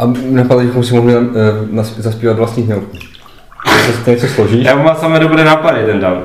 [0.00, 1.24] A napadlo, že si mohli uh,
[1.82, 2.68] zaspívat vlastní.
[4.04, 4.64] To něco složíš?
[4.64, 6.22] Já mám samé dobré nápady, ten Dan.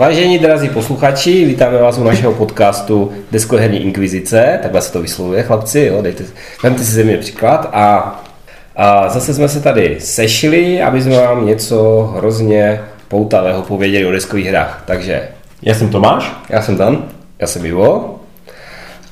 [0.00, 5.80] Vážení drazí posluchači, vítáme vás u našeho podcastu Deskoherní inkvizice, takhle se to vyslovuje, chlapci,
[5.80, 6.24] jo, dejte,
[6.62, 8.20] vemte si ze mě příklad a,
[8.76, 14.46] a zase jsme se tady sešli, aby jsme vám něco hrozně poutavého pověděli o deskových
[14.46, 14.82] hrách.
[14.86, 15.28] Takže
[15.62, 16.32] Já jsem Tomáš.
[16.48, 17.04] Já jsem Dan.
[17.38, 18.20] já jsem Ivo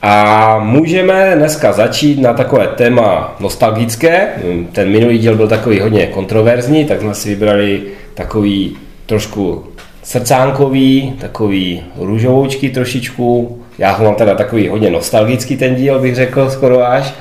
[0.02, 4.28] a můžeme dneska začít na takové téma nostalgické.
[4.72, 7.82] Ten minulý díl byl takový hodně kontroverzní, tak jsme si vybrali
[8.14, 9.64] takový trošku
[10.08, 13.58] srdcánkový, takový růžovoučky trošičku.
[13.78, 17.14] Já ho mám teda takový hodně nostalgický ten díl, bych řekl skoro až,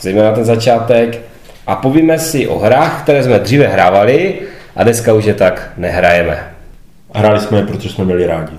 [0.00, 1.20] zejména ten začátek.
[1.66, 4.34] A povíme si o hrách, které jsme dříve hrávali
[4.76, 6.50] a dneska už je tak nehrajeme.
[7.14, 8.56] Hráli jsme je, protože jsme měli rádi.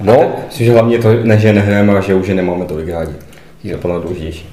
[0.00, 3.12] No, Myslím, že hlavně to, ne, že nehrajeme, ale že už je nemáme tolik rádi.
[3.64, 4.48] Je to plno důležitější.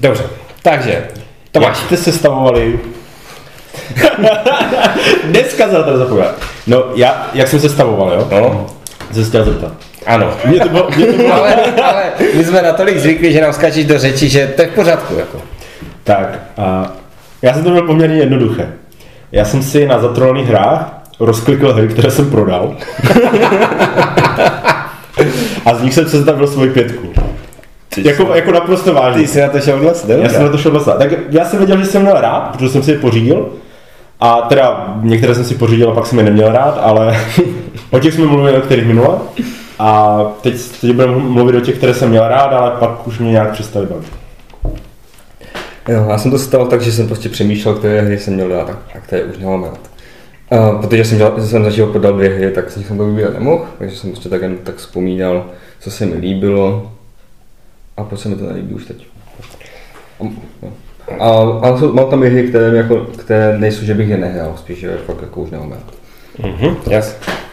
[0.00, 0.24] dobře.
[0.62, 1.04] Takže,
[1.52, 2.12] Tomáš, jste se
[5.24, 6.30] Dneska za to zapomněl.
[6.66, 8.28] No, já, jak jsem se stavoval, jo?
[8.30, 8.66] no,
[9.12, 9.72] Jsem se chtěl zeptat.
[10.06, 10.30] ano.
[10.44, 11.34] Mě to bylo, mě to bylo...
[11.34, 12.02] ale, ale
[12.34, 15.14] my jsme natolik zvyklí, že nám skáčeš do řeči, že to je v pořádku.
[15.18, 15.38] Jako.
[16.04, 16.92] Tak, a
[17.42, 18.68] já jsem to měl poměrně jednoduché.
[19.32, 22.76] Já jsem si na zatrolných hrách rozklikl hry, které jsem prodal.
[25.64, 27.08] a z nich jsem sestavil svoji pětku.
[27.96, 29.22] Jako, jako naprosto vážně.
[29.22, 30.92] Ty jsi na to šel vlastně, Já jsem na to šel vlastně.
[30.98, 33.48] Tak já jsem věděl, že jsem měl rád, protože jsem si je pořídil.
[34.24, 37.16] A teda některé jsem si pořídil a pak jsem je neměl rád, ale
[37.90, 39.18] o těch jsme mluvili o kterých minule.
[39.78, 43.30] A teď, teď budeme mluvit o těch, které jsem měl rád, ale pak už mě
[43.30, 44.12] nějak přestali bavit.
[45.88, 48.70] Jo, já jsem to stalo tak, že jsem prostě přemýšlel, které hry jsem měl rád
[48.70, 49.80] a které už nemám rád.
[50.52, 53.34] Uh, protože jsem, dělal, jsem začal podal dvě hry, tak z nich jsem to vybírat
[53.34, 55.46] nemohl, takže jsem prostě tak jen tak vzpomínal,
[55.80, 56.92] co se mi líbilo
[57.96, 59.06] a proč se mi to nelíbí už teď.
[60.20, 60.24] A,
[60.62, 60.72] no.
[61.18, 61.28] A,
[61.62, 64.78] ale jsou, mám tam i hry, které, jako, které nejsou, že bych je nehrál, spíš,
[64.78, 65.94] že fakt jako už rád.
[66.38, 66.76] Mhm.
[66.90, 67.02] Já,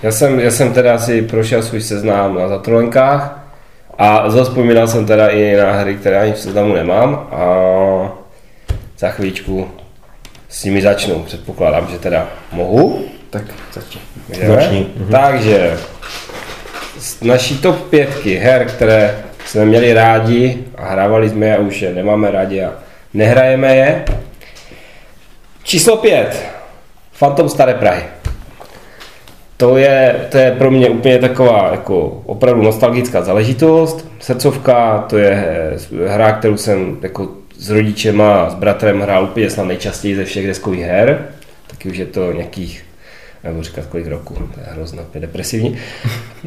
[0.04, 3.48] já, jsem, já jsem teda si prošel svůj seznám na zatrolenkách
[3.98, 7.46] a zaspomínal jsem teda i na hry, které ani v seznamu nemám a
[8.98, 9.68] za chvíličku
[10.50, 11.24] s nimi začnu.
[11.24, 13.06] Předpokládám, že teda mohu.
[13.30, 14.02] Tak začni.
[14.48, 14.88] Začni.
[15.12, 15.78] Takže
[17.00, 21.82] z naší top pětky her, které jsme měli rádi a hrávali jsme je a už
[21.82, 22.74] je nemáme rádi a
[23.14, 24.06] nehrajeme je.
[25.64, 26.46] Číslo pět.
[27.20, 28.04] Phantom Staré Prahy.
[29.58, 34.08] To je, to je pro mě úplně taková jako opravdu nostalgická záležitost.
[34.20, 35.46] Srdcovka, to je
[36.08, 40.48] hra, kterou jsem jako s rodičema a s bratrem hrál úplně snad nejčastěji ze všech
[40.48, 41.26] deskových her.
[41.68, 42.86] Taky už je to nějakých
[43.44, 45.78] nebudu říkat kolik roku, to je hrozně depresivní.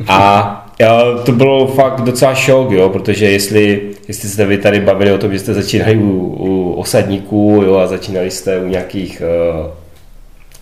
[0.09, 5.12] A já, to bylo fakt docela šok, jo, protože jestli, jestli jste vy tady bavili
[5.12, 9.22] o tom, že jste začínali u, u osadníků jo, a začínali jste u nějakých
[9.62, 9.71] uh,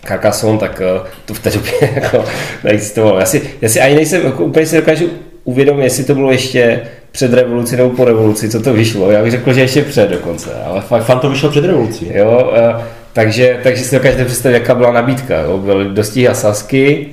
[0.07, 2.25] Carcassonne, tak uh, to v té době jako
[2.63, 3.19] neexistovalo.
[3.19, 5.09] Já si, já si ani nejsem, jako, úplně si dokážu
[5.43, 9.11] uvědomit, jestli to bylo ještě před revolucí nebo po revoluci, co to vyšlo.
[9.11, 12.11] Já bych řekl, že ještě před dokonce, ale fakt Fan to vyšel před revolucí.
[12.13, 12.83] Jo, eh,
[13.13, 15.39] takže, takže si dokážete představit, jaká byla nabídka.
[15.41, 15.57] Jo.
[15.57, 17.07] Byly dostihy Sasky,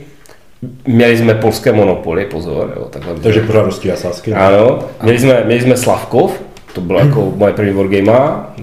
[0.86, 2.72] měli jsme polské monopoly, pozor.
[2.76, 4.32] Jo, takhle Takže pořád dosti asásky.
[4.32, 6.40] Ano, měli jsme, měli jsme Slavkov,
[6.74, 8.18] to byla jako moje první wargame,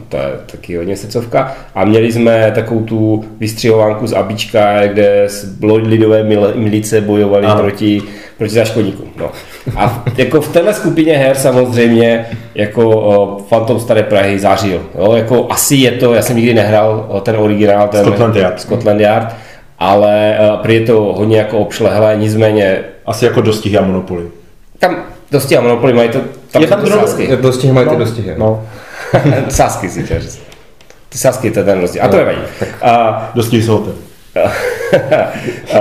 [0.09, 1.55] to je taky hodně srdcovka.
[1.75, 7.61] A měli jsme takovou tu vystřihovánku z Abička, kde s- lidové mil- milice bojovali Ano.
[7.61, 8.01] proti,
[8.37, 9.07] proti zaškodníkům.
[9.17, 9.31] No.
[9.75, 14.81] A v, jako v téhle skupině her samozřejmě jako o, Phantom Staré Prahy zářil.
[14.99, 15.13] Jo?
[15.15, 18.61] Jako asi je to, já jsem nikdy nehrál ten originál, ten Scotland Yard.
[18.61, 19.35] Scotland Yard
[19.79, 24.23] ale uh, prý je to hodně jako obšlehlé, nicméně Asi jako dostihy a monopoly.
[24.79, 24.95] tam
[25.31, 26.19] dosti a Monopoly mají to,
[26.51, 27.37] tam Je tam ty drobné- sásky.
[27.37, 28.35] Dostihy mají ty dostihy.
[28.37, 28.67] No,
[29.49, 30.41] sásky si chtěl říct.
[31.09, 32.03] Ty sásky, to je ten rozdíl.
[32.03, 32.37] A to nevadí.
[32.81, 33.93] A, dostihy jsou hotel.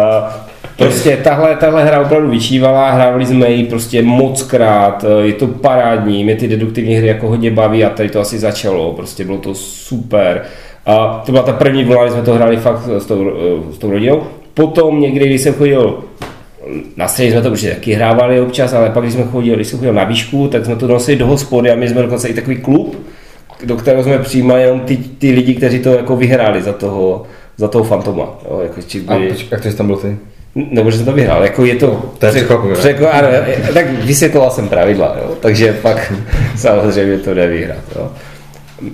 [0.00, 0.45] a,
[0.76, 6.24] prostě tahle, tahle hra opravdu vyčívala, hrávali jsme ji prostě moc krát, je to parádní,
[6.24, 9.54] mě ty deduktivní hry jako hodně baví a tady to asi začalo, prostě bylo to
[9.54, 10.42] super.
[10.86, 13.30] A to byla ta první vlna, kdy jsme to hráli fakt s tou,
[13.72, 14.22] s tou rodinou.
[14.54, 15.98] Potom někdy, když jsem chodil
[16.96, 19.78] na střední jsme to určitě taky hrávali občas, ale pak, když jsme chodili, když jsem
[19.78, 22.56] chodil na výšku, tak jsme to nosili do hospody a my jsme dokonce i takový
[22.56, 22.96] klub,
[23.64, 27.22] do kterého jsme přijímali jenom ty, ty lidi, kteří to jako vyhráli za toho,
[27.56, 28.38] za toho fantoma.
[28.50, 30.16] Jo, jako, či A byli, počkej, jak ty jsi tam byl ty?
[30.56, 32.12] Nebo že jsem to vyhrál, jako je to...
[32.18, 32.74] To je překvapivé.
[32.74, 33.28] překva- ano,
[33.74, 36.12] tak vysvětloval jsem pravidla, jo, takže pak
[36.56, 37.78] samozřejmě to jde vyhrát.
[37.96, 38.10] Jo.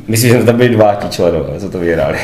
[0.09, 2.19] Myslím, že tam byli dva ti členové, co to vyhráli.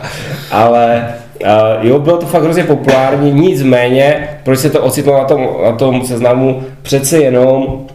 [0.50, 5.48] Ale uh, jo, bylo to fakt hrozně populární, nicméně, proč se to ocitlo na tom,
[5.64, 7.86] na tom seznamu, přece jenom,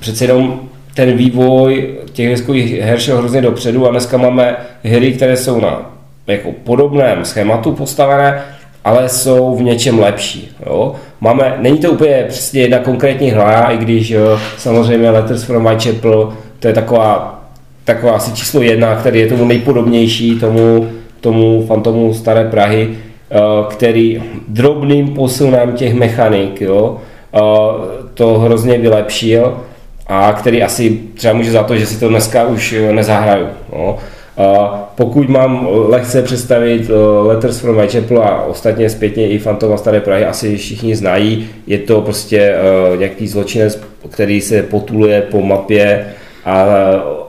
[0.00, 0.60] přece jenom
[0.94, 5.92] ten vývoj těch hezkových her šel hrozně dopředu a dneska máme hry, které jsou na
[6.26, 8.42] jako podobném schématu postavené,
[8.84, 10.50] ale jsou v něčem lepší.
[10.66, 10.94] Jo?
[11.20, 16.32] Máme, není to úplně přesně jedna konkrétní hra, i když jo, samozřejmě Letters from Whitechapel,
[16.58, 17.40] to je taková,
[17.84, 20.88] taková asi číslo jedna, který je tomu nejpodobnější, tomu,
[21.20, 22.88] tomu fantomu Staré Prahy,
[23.70, 26.98] který drobným posunem těch mechanik jo,
[28.14, 29.58] to hrozně vylepšil
[30.06, 33.46] a který asi třeba může za to, že si to dneska už nezahraju.
[33.72, 33.98] No.
[34.94, 36.92] Pokud mám lehce představit eh,
[37.26, 42.00] Letters from Whitechapel a ostatně zpětně i Fantoma Staré Prahy asi všichni znají, je to
[42.00, 46.06] prostě eh, nějaký zločinec, který se potuluje po mapě
[46.44, 46.66] a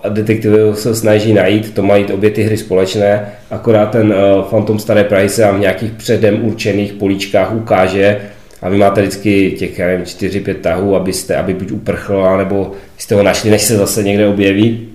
[0.10, 5.04] detektivy se snaží najít, to mají obě ty hry společné, akorát ten eh, Phantom Staré
[5.04, 8.22] Prahy se vám v nějakých předem určených políčkách ukáže
[8.62, 13.16] a vy máte vždycky těch, já nevím, 4-5 tahů, abyste, aby buď uprchl, nebo jste
[13.16, 14.91] ho našli, než se zase někde objeví.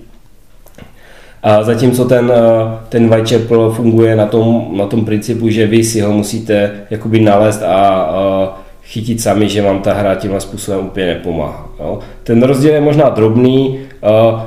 [1.43, 6.01] A zatímco ten, eh, ten Whitechapel funguje na tom, na tom principu, že vy si
[6.01, 11.05] ho musíte jakoby nalézt a, a chytit sami, že vám ta hra tímhle způsobem úplně
[11.05, 11.69] nepomáhá.
[11.79, 11.99] Jo.
[12.23, 13.79] Ten rozdíl je možná drobný,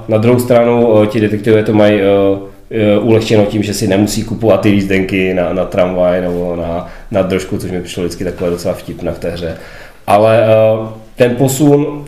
[0.09, 4.61] na druhou stranu eh, ti detektivové to mají eh, ulehčeno tím, že si nemusí kupovat
[4.61, 8.75] ty lízdenky na, na tramvaj nebo na, na držku, což mi přišlo vždycky takové docela
[8.75, 9.57] vtipné v té hře.
[10.07, 10.45] Ale
[11.17, 12.05] ten posun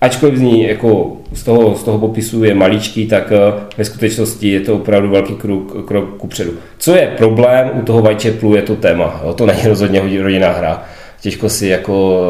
[0.00, 4.60] ačkoliv zní jako z toho, z toho popisu je maličký, tak eh, ve skutečnosti je
[4.60, 6.52] to opravdu velký krok, krok kupředu.
[6.78, 9.20] Co je problém u toho Whitechapelu je to téma.
[9.24, 9.32] Jo?
[9.32, 10.84] To není rozhodně rodinná hra.
[11.20, 12.20] Těžko si jako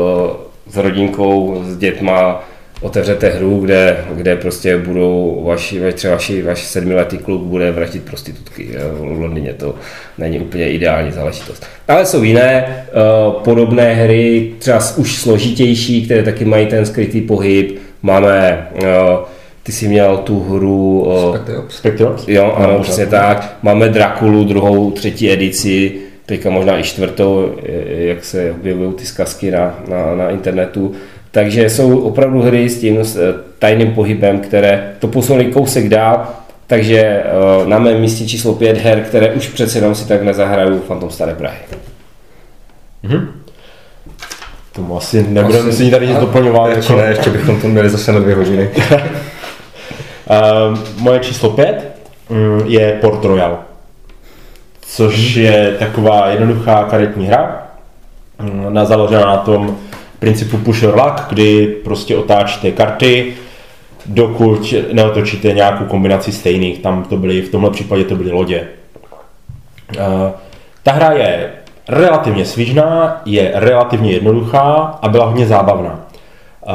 [0.68, 2.44] eh, s rodinkou, s dětma
[2.80, 8.68] otevřete hru, kde, kde prostě budou vaši, třeba vaši, vaši sedmiletý kluk bude vratit prostitutky.
[8.92, 9.74] V Londýně to
[10.18, 11.66] není úplně ideální záležitost.
[11.88, 17.78] Ale jsou jiné uh, podobné hry, třeba už složitější, které taky mají ten skrytý pohyb.
[18.02, 18.88] Máme uh,
[19.62, 21.00] ty jsi měl tu hru...
[21.00, 21.36] Uh,
[21.68, 22.28] Spectiops?
[22.28, 23.56] Jo, ano, přesně tak.
[23.62, 25.92] Máme Drakulu, druhou, třetí edici,
[26.26, 27.52] teďka možná i čtvrtou,
[27.86, 30.94] jak se objevují ty zkazky na, na, na internetu.
[31.36, 36.26] Takže jsou opravdu hry s tím s eh, tajným pohybem, které to posunuly kousek dál,
[36.66, 37.24] takže eh,
[37.66, 41.34] na mém místě číslo 5 her, které už přece jenom si tak nezahraju Phantom Staré
[41.34, 41.58] Prahy.
[43.02, 43.28] Mhm.
[44.72, 46.76] Tomu asi nebudeme si tady nic doplňovat.
[46.76, 47.04] Ještě, jako...
[47.04, 48.70] ne, ještě bychom to měli zase na dvě hodiny.
[48.90, 51.96] uh, moje číslo 5
[52.28, 53.58] um, je Port Royal,
[54.82, 57.66] což je taková jednoduchá karetní hra,
[58.40, 59.78] um, na založená na tom,
[60.26, 63.34] principu push or luck, kdy prostě otáčíte karty,
[64.06, 66.78] dokud neotočíte nějakou kombinaci stejných.
[66.78, 68.68] Tam to byly, v tomhle případě to byly lodě.
[69.96, 70.30] Uh,
[70.82, 71.50] ta hra je
[71.88, 76.00] relativně svížná, je relativně jednoduchá a byla hodně zábavná.
[76.68, 76.74] Uh,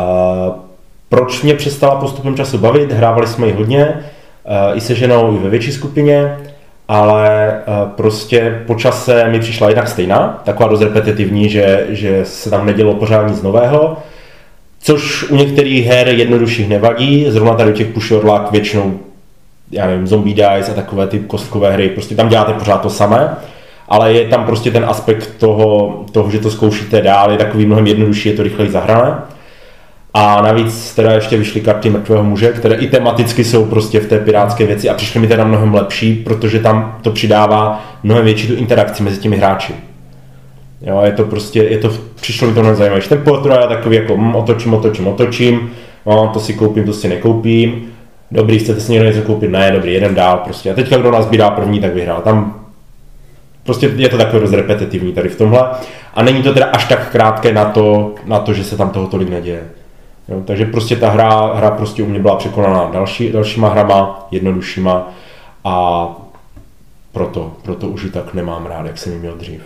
[1.10, 2.92] proč mě přestala postupem času bavit?
[2.92, 6.38] Hrávali jsme ji hodně, uh, i se ženou, i ve větší skupině
[6.92, 7.62] ale eh,
[7.96, 12.94] prostě po čase mi přišla jednak stejná, taková dost repetitivní, že, že se tam nedělo
[12.94, 13.98] pořád nic nového,
[14.80, 19.00] což u některých her jednodušších nevadí, zrovna tady u těch push or luck většinou,
[19.72, 23.36] já nevím, Zombie Dice a takové ty kostkové hry, prostě tam děláte pořád to samé,
[23.88, 27.88] ale je tam prostě ten aspekt toho, toho že to zkoušíte dál, je takový mnohem
[27.88, 29.18] jednodušší, je to rychleji zahrané.
[30.14, 34.20] A navíc teda ještě vyšly karty mrtvého muže, které i tematicky jsou prostě v té
[34.20, 38.56] pirátské věci a přišly mi teda mnohem lepší, protože tam to přidává mnohem větší tu
[38.56, 39.74] interakci mezi těmi hráči.
[40.82, 43.02] Jo, je to prostě, je to, přišlo mi to mnohem zajímavé.
[43.02, 45.72] Ten portro je takový jako hm, otočím, otočím, otočím,
[46.06, 47.88] no, to si koupím, to si nekoupím.
[48.32, 49.52] Dobrý, chcete si někdo něco koupit?
[49.52, 50.72] Ne, dobrý, jeden dál prostě.
[50.72, 52.22] A teďka kdo nás bírá první, tak vyhrál.
[52.22, 52.66] Tam
[53.64, 55.70] prostě je to takové dost repetitivní tady v tomhle.
[56.14, 59.08] A není to teda až tak krátké na to, na to že se tam toho
[59.08, 59.64] tolik neděje.
[60.32, 65.14] Jo, takže prostě ta hra, hra prostě u mě byla překonaná další, dalšíma hrama, jednoduššíma
[65.64, 66.08] a
[67.12, 69.62] proto, proto už ji tak nemám rád, jak jsem ji měl dřív.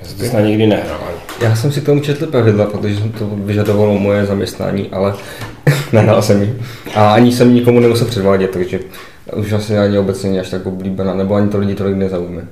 [0.00, 1.00] Já jsem to snad nikdy nehrál.
[1.40, 5.14] Já jsem si k tomu četl pravidla, protože to vyžadovalo moje zaměstnání, ale
[5.92, 6.58] nehrál jsem ji.
[6.94, 8.80] A ani jsem nikomu nemusel předvádět, takže
[9.36, 12.42] už asi ani obecně není až tak oblíbená, nebo ani to lidi tolik nezaujme.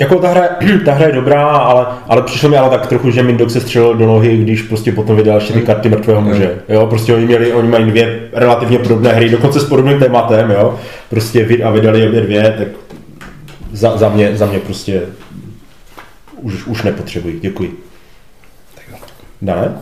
[0.00, 0.48] Jako ta hra,
[0.84, 3.94] ta hra je dobrá, ale, ale přišlo mi ale tak trochu, že Mindok se střelil
[3.94, 5.62] do nohy, když prostě potom vydal ty hmm.
[5.62, 6.30] karty mrtvého hmm.
[6.30, 6.58] muže.
[6.68, 10.78] Jo, prostě oni měli, oni mají dvě relativně podobné hry, dokonce s podobným tématem, jo.
[11.10, 12.68] Prostě vid a vydali obě dvě, tak
[13.72, 15.02] za, za, mě, za mě prostě
[16.36, 17.38] už, už nepotřebuji.
[17.40, 17.78] Děkuji.
[19.42, 19.74] Dále?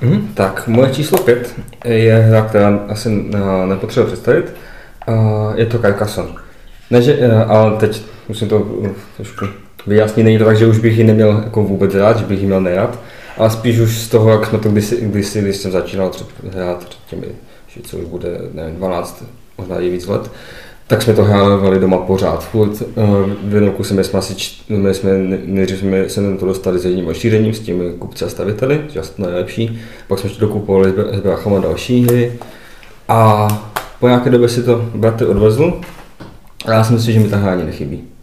[0.00, 1.54] Mhm, tak, moje číslo 5
[1.84, 4.54] je hra, která asi uh, nepotřebuji představit.
[5.08, 6.32] Uh, je to Carcassonne.
[6.90, 9.44] Ne, že, uh, ale teď musím to uh, trošku
[9.86, 12.46] vyjasnit, není to tak, že už bych ji neměl jako vůbec rád, že bych ji
[12.46, 12.98] měl nerad,
[13.38, 16.10] ale spíš už z toho, jak jsme to kdysi, kdysi když jsem začínal
[16.52, 17.26] hrát před těmi,
[17.66, 19.24] že co už bude, nevím, 12,
[19.58, 20.30] možná i víc let,
[20.86, 22.44] tak jsme to hráli doma pořád.
[22.44, 24.34] Furt, uh, v jednom kuse jsme asi,
[24.68, 25.10] my jsme,
[25.44, 28.80] nejdřív jsme se to dostali s jedním šířením, s těmi kupci a staviteli,
[29.16, 29.80] to nejlepší.
[30.08, 32.32] Pak jsme ještě dokupovali s bráchama další hry.
[33.08, 33.48] A
[34.00, 35.80] po nějaké době si to bratr odvezl
[36.66, 38.13] a já si myslím, že mi ta hra ani nechybí.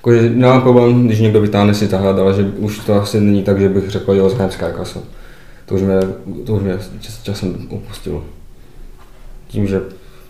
[0.00, 3.42] Jakože nemám problém, když někdo vytáhne si ta hra, ale že už to asi není
[3.42, 5.02] tak, že bych řekl, jo, zhrám Skycastle.
[5.66, 6.00] To už mě,
[6.46, 8.24] to už mě čas, časem opustilo.
[9.48, 9.80] Tím, že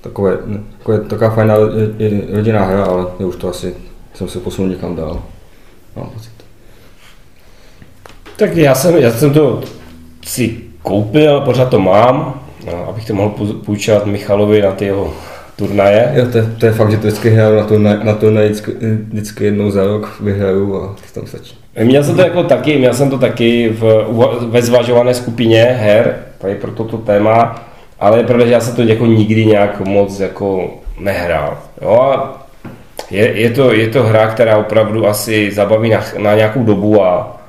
[0.00, 0.39] takové,
[0.79, 1.55] takové, taková fajná
[2.33, 3.75] rodinná hra, ale je už to asi
[4.15, 5.23] jsem se posunul někam dál.
[5.97, 6.33] Mám pocit.
[8.37, 9.61] Tak já jsem, já jsem to
[10.25, 12.41] si koupil, pořád to mám,
[12.89, 13.31] abych to mohl
[13.65, 15.15] půjčovat Michalovi na ty jeho
[15.61, 16.12] turnaje.
[16.14, 18.73] Jo, to, je, to je fakt, že to vždycky hraju na turnaj, na turnaj vždycky,
[19.12, 21.55] vždycky jednou za rok vyhraju a to tam stačí.
[21.85, 24.07] Měl jsem to jako taky, měl jsem to taky v,
[24.49, 27.64] ve zvažované skupině her, tady pro toto téma,
[28.00, 31.59] ale je pravda, že já jsem to jako nikdy nějak moc jako nehrál.
[31.83, 32.00] Jo?
[32.00, 32.43] A
[33.11, 37.39] je, je, to, je to hra, která opravdu asi zabaví na, na nějakou dobu a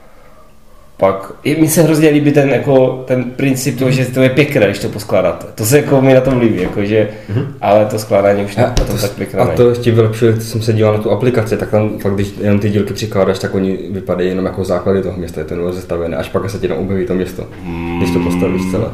[1.01, 4.79] pak, mi se hrozně líbí ten, jako, ten princip toho, že to je pěkné, když
[4.79, 5.47] to poskládáte.
[5.55, 7.45] To se jako mi na tom líbí, jako, že, mm-hmm.
[7.61, 9.39] ale to skládání už na to, tak pěkné.
[9.39, 12.33] A to ještě vylepšuje, když jsem se díval na tu aplikaci, tak tam fakt, když
[12.41, 16.15] jenom ty dílky přikládáš, tak oni vypadají jenom jako základy toho města, je ten rozestavený,
[16.15, 17.97] až pak se ti tam objeví to město, mm.
[17.97, 18.91] když to postavíš celé.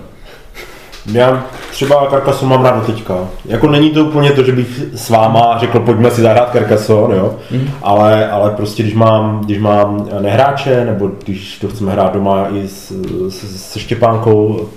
[1.13, 3.17] Já třeba Carcassonne mám rád teďka.
[3.45, 7.35] Jako není to úplně to, že bych s váma řekl, pojďme si zahrát Carcassonne, jo?
[7.51, 7.69] Mm.
[7.81, 12.67] Ale, ale prostě když mám, když mám nehráče, nebo když to chceme hrát doma i
[12.67, 12.91] s,
[13.29, 14.67] s, se Štěpánkou,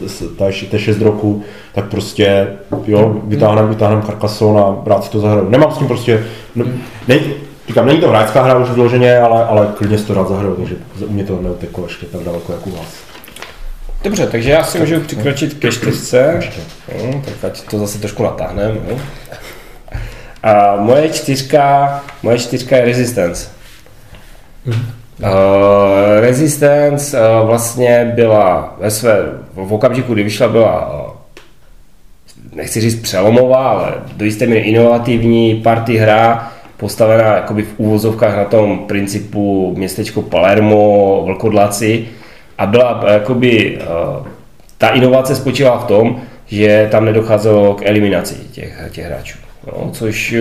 [0.73, 1.43] je 6 roku,
[1.75, 2.49] tak prostě
[2.87, 5.51] jo, vytáhneme, vytáhnem Carcassonne a rád si to zahraju.
[5.51, 6.65] Nemám s tím prostě, ne,
[7.09, 7.19] ne,
[7.71, 10.77] Říkám, není to hráčská hra už vloženě, ale, ale klidně si to rád zahraju, takže
[11.07, 13.10] u mě to neuteklo ještě tak daleko jako u vás.
[14.03, 16.41] Dobře, takže já si můžu přikročit ke čtyřce,
[16.99, 18.79] no, tak ať to zase trošku natáhneme.
[18.91, 19.01] No.
[20.43, 23.49] A moje čtyřka, moje čtyřka je Resistance.
[24.67, 24.75] Uh,
[26.21, 29.19] Resistance uh, vlastně byla ve své,
[29.55, 31.11] v okamžiku, kdy vyšla, byla uh,
[32.55, 38.45] nechci říct přelomová, ale do jisté míry inovativní party hra, postavená jakoby v úvozovkách na
[38.45, 42.07] tom principu městečko Palermo, Vlkodlaci,
[42.61, 44.27] a byla eh, jakoby, uh,
[44.79, 49.39] ta inovace spočívala v tom, že tam nedocházelo k eliminaci těch, těch hráčů.
[49.67, 50.35] No, což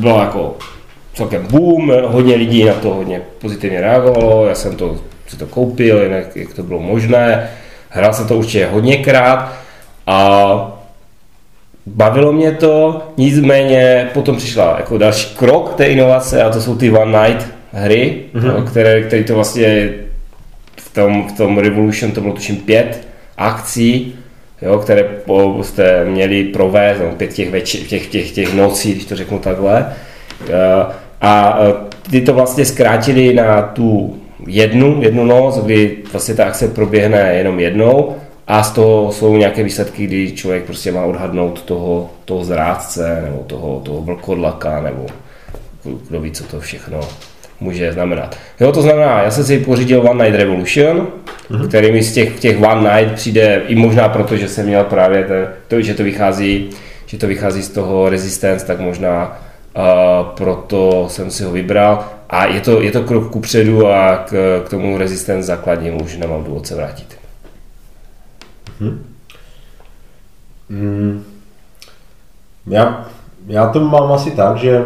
[0.00, 0.56] bylo jako
[1.14, 6.02] celkem boom, hodně lidí na to hodně pozitivně reagovalo, já jsem to, si to koupil,
[6.02, 7.50] jinak jak to bylo možné,
[7.88, 9.52] hrál jsem to určitě hodněkrát
[10.06, 10.80] a
[11.86, 16.90] bavilo mě to, nicméně potom přišla jako další krok té inovace a to jsou ty
[16.90, 18.64] One Night hry, mm-hmm.
[18.64, 19.90] které, které to vlastně
[20.94, 24.14] tom, v tom Revolution to bylo tuším pět akcí,
[24.62, 25.08] jo, které
[25.62, 29.92] jste měli provést, no, pět těch, veči, těch, těch, těch nocí, když to řeknu takhle.
[30.48, 30.86] Eh,
[31.20, 31.72] a eh,
[32.10, 37.60] ty to vlastně zkrátili na tu jednu, jednu noc, kdy vlastně ta akce proběhne jenom
[37.60, 43.22] jednou a z toho jsou nějaké výsledky, kdy člověk prostě má odhadnout toho, toho zrádce
[43.24, 45.06] nebo toho, toho vlkodlaka nebo
[46.08, 47.00] kdo ví, co to všechno
[47.60, 48.36] může znamenat.
[48.60, 51.06] Jo, to znamená, já jsem si pořídil One Night Revolution,
[51.50, 51.68] mm-hmm.
[51.68, 55.24] který mi z těch, těch One Night přijde i možná proto, že jsem měl právě
[55.24, 55.34] to,
[55.68, 56.70] to, že to vychází,
[57.06, 59.38] že to vychází z toho Resistance, tak možná
[59.76, 59.82] uh,
[60.26, 62.04] proto jsem si ho vybral.
[62.30, 66.16] A je to, je to krok ku předu a k, k tomu Resistance základním už
[66.16, 67.18] nemám důvod se vrátit.
[68.80, 68.98] Mm-hmm.
[70.68, 71.24] Mm.
[72.66, 73.06] Já,
[73.46, 74.84] já to mám asi tak, že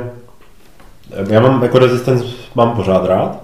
[1.31, 3.43] já mám jako Resistance mám pořád rád.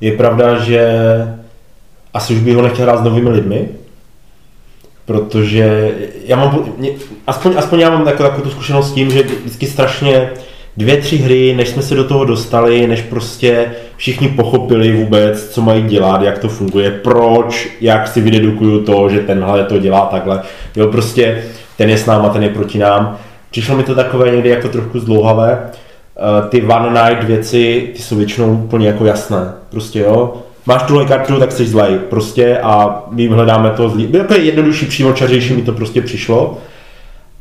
[0.00, 0.88] Je pravda, že
[2.14, 3.68] asi už bych ho nechtěl hrát s novými lidmi,
[5.04, 5.94] protože
[6.24, 6.64] já mám,
[7.26, 10.30] aspoň, aspoň já mám jako takovou tu zkušenost s tím, že vždycky strašně
[10.76, 15.62] dvě, tři hry, než jsme se do toho dostali, než prostě všichni pochopili vůbec, co
[15.62, 20.42] mají dělat, jak to funguje, proč, jak si vydedukuju to, že tenhle to dělá takhle.
[20.76, 21.44] Jo, prostě
[21.76, 23.18] ten je s náma, ten je proti nám.
[23.50, 25.70] Přišlo mi to takové někdy jako trochu zdlouhavé.
[26.16, 29.52] Eh, ty one night věci, ty jsou většinou úplně jako jasné.
[29.70, 30.34] Prostě jo,
[30.66, 31.98] máš tuhle kartu, tak jsi zlej.
[31.98, 34.08] Prostě a my hledáme to zlý.
[34.12, 36.58] Jako je jednodušší, přímočařejší mi to prostě přišlo.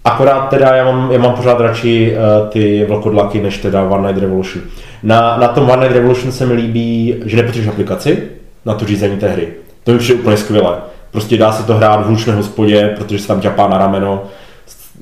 [0.05, 4.21] Akorát teda já mám, já mám pořád radši uh, ty vlkodlaky, než teda One Night
[4.21, 4.63] Revolution.
[5.03, 8.23] Na, na tom One Night Revolution se mi líbí, že nepotřebuješ aplikaci
[8.65, 9.47] na to řízení té hry.
[9.83, 10.77] To mi přijde úplně skvělé.
[11.11, 14.23] prostě dá se to hrát v hlučné hospodě, protože se tam ťapá na rameno.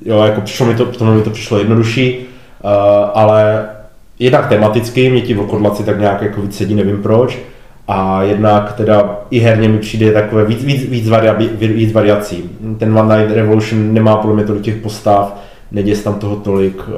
[0.04, 2.26] Jo, jako přišlo mi to, to mi to přišlo jednodušší,
[3.14, 3.66] ale
[4.18, 7.38] jednak tematicky mě ti vlkodlaci tak nějak jako víc sedí, nevím proč.
[7.88, 12.50] A jednak teda i herně mi přijde takové víc, víc, víc, variabi, víc variací.
[12.78, 15.36] Ten One Night Revolution nemá podle mě tolik těch postav,
[15.72, 16.82] neděje tam toho tolik.
[16.88, 16.94] Uh,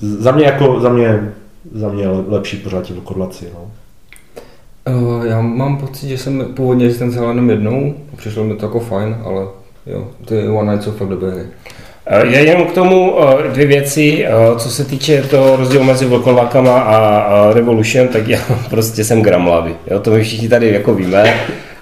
[0.00, 1.32] za mě jako, za mě,
[1.72, 3.48] za mě lepší pořád ti vlkodlaci.
[3.54, 3.70] No.
[4.94, 9.16] Uh, já mám pocit, že jsem původně ten jenom jednou, přišlo mi to jako fajn,
[9.24, 9.46] ale
[9.86, 11.46] jo, ty One Night jsou fakt dobré.
[12.06, 16.06] Eh, já jenom k tomu eh, dvě věci, eh, co se týče toho rozdílu mezi
[16.06, 18.38] Vlkolákama a Revolution, tak já
[18.70, 21.34] prostě jsem gramlavý, jo, to my všichni tady jako víme.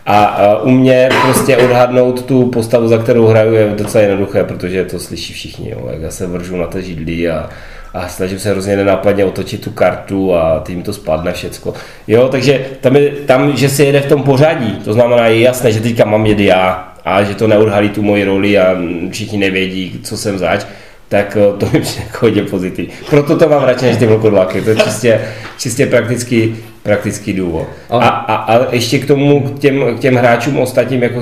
[0.07, 4.99] A u mě prostě odhadnout tu postavu, za kterou hraju, je docela jednoduché, protože to
[4.99, 5.71] slyší všichni.
[5.71, 5.89] Jo.
[5.93, 7.49] Jak já se vržu na té židli a,
[7.95, 11.75] a snažím se hrozně nenápadně otočit tu kartu a tím to spadne všecko.
[12.07, 15.73] Jo, takže tam, je, tam, že se jede v tom pořadí, to znamená, je jasné,
[15.73, 18.77] že teďka mám jet já, a že to neodhalí tu moji roli a
[19.11, 20.65] všichni nevědí, co jsem zač,
[21.09, 22.93] tak eh, to mi přijde jako hodně pozitivní.
[23.11, 25.21] Proto to mám radši než ty vlkodlaky, to je čistě,
[25.59, 27.69] čistě praktický, praktický důvod.
[27.91, 31.21] A, a, a ještě k tomu, k těm, k těm hráčům ostatním, jako,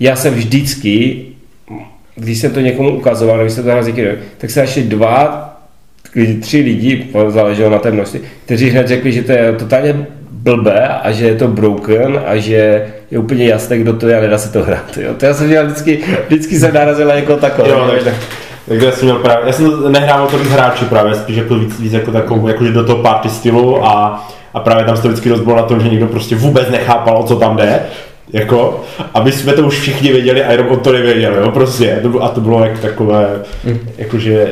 [0.00, 1.22] já jsem vždycky,
[2.14, 3.84] když jsem to někomu ukazoval, když jsem to hrál
[4.38, 5.52] tak se našli dva,
[6.40, 11.12] tři lidi, záleželo na té množství, kteří hned řekli, že to je totálně blbé a
[11.12, 14.52] že je to broken a že je úplně jasné, kdo to je a nedá se
[14.52, 14.98] to hrát.
[15.00, 15.14] Jo.
[15.16, 17.68] To já jsem měl vždycky, vždycky jsem narazil jako takové.
[17.68, 18.14] Jo, tak,
[18.68, 21.92] tak, já jsem měl právě, já jsem nehrával tolik hráči právě, spíš jako víc, víc
[21.92, 25.56] jako takovou, jakože do toho party stylu a, a právě tam se to vždycky rozbilo
[25.56, 27.80] na tom, že někdo prostě vůbec nechápal, o co tam jde.
[28.32, 28.84] Jako,
[29.14, 32.02] aby jsme to už všichni věděli a jenom on to nevěděl, jo, prostě.
[32.20, 33.28] A to bylo jak takové,
[33.64, 33.78] mm.
[33.98, 34.48] jakože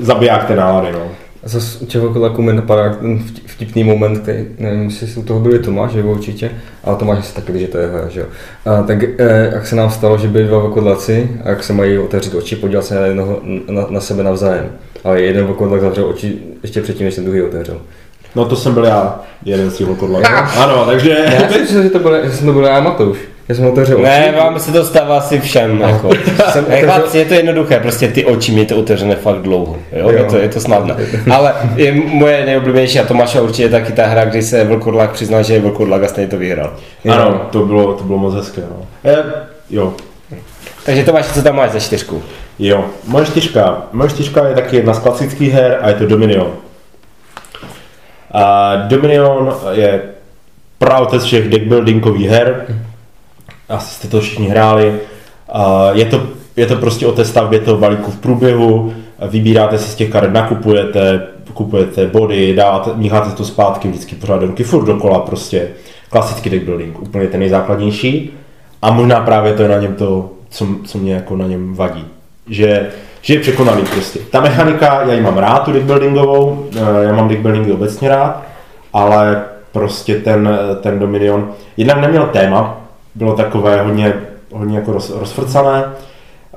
[0.00, 1.21] zabiják té nálady, no.
[1.44, 5.40] A zase u těch jako mi napadá ten vtipný moment, který, nevím, jestli u toho
[5.40, 6.50] byli Tomáš, nebo určitě,
[6.84, 8.26] ale Tomáš si taky, že to je hra, že jo.
[8.66, 11.98] A tak eh, jak se nám stalo, že byli dva vokodlaci a jak se mají
[11.98, 14.70] otevřít oči, podívat se na, jednoho, na, na sebe navzájem.
[15.04, 17.80] Ale jeden vokodlak zavřel oči ještě předtím, než ten druhý otevřel.
[18.34, 20.26] No to jsem byl já, jeden z těch vokodlaků.
[20.56, 21.26] Ano, takže...
[21.32, 23.18] Já si myslím, že to byl, že jsem to byl já Matouš.
[23.52, 24.04] Já jsem otevřel oči.
[24.04, 25.78] Ne, vám se to stává asi všem.
[25.78, 25.88] No.
[25.88, 26.10] Jako.
[26.52, 27.08] jsem otevřel...
[27.12, 29.76] je to jednoduché, prostě ty oči mi to otevřené fakt dlouho.
[29.92, 30.10] Jo?
[30.10, 30.10] jo.
[30.10, 30.96] Je, to, je to snadné.
[31.32, 35.54] Ale je moje nejoblíbenější a Tomáša určitě taky ta hra, kdy se Vlkodlak přiznal, že
[35.54, 36.76] je Vlkodlak a stejně to vyhrál.
[37.08, 38.62] Ano, to bylo, to bylo moc hezké.
[38.70, 39.10] No.
[39.10, 39.24] Je,
[39.70, 39.92] jo.
[40.84, 42.22] Takže Tomáš, co tam máš za čtyřku?
[42.58, 43.82] Jo, moje čtyřka.
[43.92, 46.50] Moje čtyřka je taky jedna z klasických her a je to Dominion.
[48.32, 50.02] A Dominion je
[50.78, 52.66] pravotec všech deckbuildingových her
[53.72, 55.00] asi jste to všichni hráli.
[55.92, 56.22] Je to,
[56.56, 58.94] je to prostě o té stavbě toho balíku v průběhu,
[59.28, 64.46] vybíráte si z těch karet, nakupujete, kupujete body, dáváte, mícháte to zpátky vždycky pořád do
[64.46, 65.68] ruky, furt dokola prostě.
[66.10, 68.30] Klasický deck building, úplně ten nejzákladnější.
[68.82, 72.04] A možná právě to je na něm to, co, co mě jako na něm vadí.
[72.46, 72.86] Že,
[73.22, 74.18] že je překonalý prostě.
[74.30, 78.42] Ta mechanika, já ji mám rád, tu deckbuildingovou, eh, já mám deckbuildingy obecně rád,
[78.92, 82.81] ale prostě ten, ten Dominion, jednak neměl téma,
[83.14, 84.14] bylo takové hodně,
[84.52, 85.84] hodně jako roz, rozfrcané.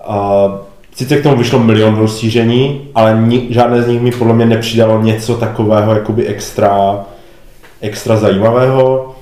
[0.07, 0.47] A
[0.95, 5.01] sice k tomu vyšlo milion rozšíření, ale ni, žádné z nich mi podle mě nepřidalo
[5.01, 6.99] něco takového jakoby extra,
[7.81, 9.15] extra zajímavého.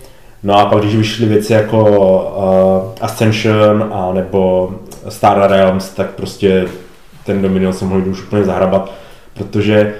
[0.43, 4.71] No a pak, když vyšly věci jako uh, Ascension a nebo
[5.09, 6.65] Star Realms, tak prostě
[7.25, 8.91] ten Dominion jsem mohl už úplně zahrabat,
[9.33, 9.93] protože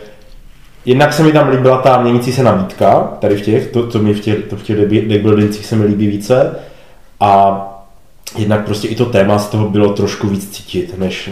[0.86, 4.14] jednak se mi tam líbila ta měnící se nabídka, tady v těch, to, co mi
[4.14, 6.56] v těch, to v těch deckbuildingcích se mi líbí více,
[7.24, 7.64] a
[8.38, 11.30] jednak prostě i to téma z toho bylo trošku víc cítit, než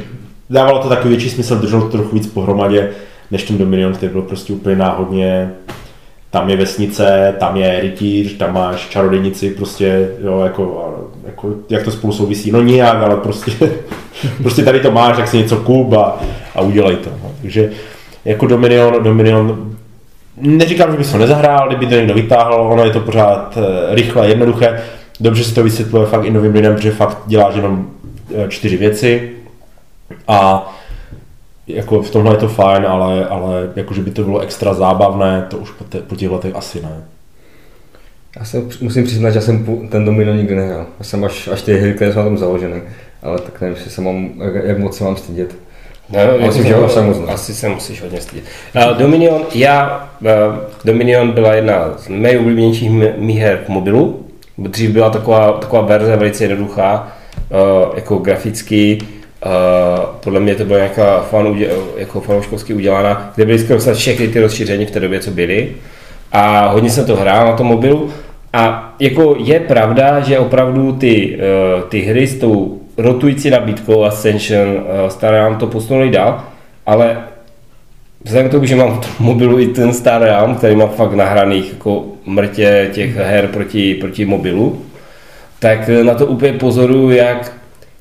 [0.50, 2.90] dávalo to takový větší smysl, drželo to trochu víc pohromadě,
[3.32, 5.52] než ten Dominion, který byl prostě úplně náhodně
[6.30, 11.92] tam je vesnice, tam je rytíř, tam máš čarodějnici, prostě, jo, jako, jako, jak to
[11.92, 13.52] spolu souvisí, no nijak, ale prostě,
[14.42, 16.20] prostě tady to máš, tak si něco kup a,
[16.56, 17.10] a udělej to.
[17.24, 17.32] No.
[17.42, 17.72] Takže
[18.26, 19.76] jako Dominion, Dominion,
[20.38, 24.30] neříkám, že bys ho nezahrál, kdyby to někdo vytáhl, ono je to pořád eh, rychle,
[24.30, 24.82] jednoduché,
[25.22, 27.88] dobře si to vysvětluje fakt i novým lidem, protože fakt děláš jenom
[28.36, 29.32] eh, čtyři věci
[30.28, 30.72] a
[31.68, 35.46] jako v tomhle je to fajn, ale, ale jako, že by to bylo extra zábavné,
[35.50, 37.04] to už po, te, po těch letech asi ne.
[38.40, 40.86] Já se musím přiznat, že jsem ten domino nikdy nehrál.
[41.00, 42.82] Já jsem až, až ty hry, které jsou na tom založené.
[43.24, 45.56] Ale tak nevím, se mám, jak, jak moc se mám stydět.
[46.10, 48.44] No, myslím, že jsem Asi se musíš hodně stydět.
[48.76, 50.30] Uh, Dominion, já, uh,
[50.86, 54.31] Dominion byla jedna z nejoblíbenějších mých her v mobilu.
[54.58, 57.08] Dřív byla taková, taková verze velice jednoduchá,
[57.50, 61.58] uh, jako graficky, uh, podle mě to byla nějaká fan,
[61.98, 65.72] jako fanouškovsky udělána, kde byly skoro všechny ty rozšíření v té době, co byly.
[66.32, 68.10] A hodně jsem to hrál na tom mobilu.
[68.54, 74.68] A jako je pravda, že opravdu ty, eh, ty hry s tou rotující nabídkou Ascension
[74.68, 76.44] eh, Star Realm to posunuli dál,
[76.86, 77.18] ale
[78.24, 81.14] vzhledem k tomu, že mám v tom mobilu i ten Star Realm, který má fakt
[81.14, 84.82] nahraných jako mrtě těch her proti, proti mobilu,
[85.60, 87.52] tak na to úplně pozoruju, jak,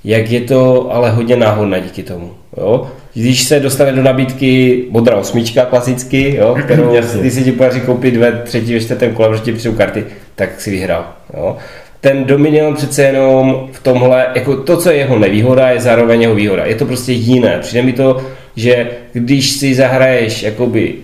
[0.05, 2.31] jak je to ale hodně náhodné díky tomu.
[2.57, 2.87] Jo?
[3.15, 8.17] Když se dostane do nabídky modrá osmička klasicky, jo, kterou ty si ti podaří koupit
[8.17, 10.05] ve třetí, ve čtvrtém kole, protože ti přijdou karty,
[10.35, 11.05] tak si vyhrál.
[11.37, 11.57] Jo.
[12.01, 16.35] Ten Dominion přece jenom v tomhle, jako to, co je jeho nevýhoda, je zároveň jeho
[16.35, 16.65] výhoda.
[16.65, 17.59] Je to prostě jiné.
[17.59, 18.21] Přijde mi to,
[18.57, 20.95] že když si zahraješ jakoby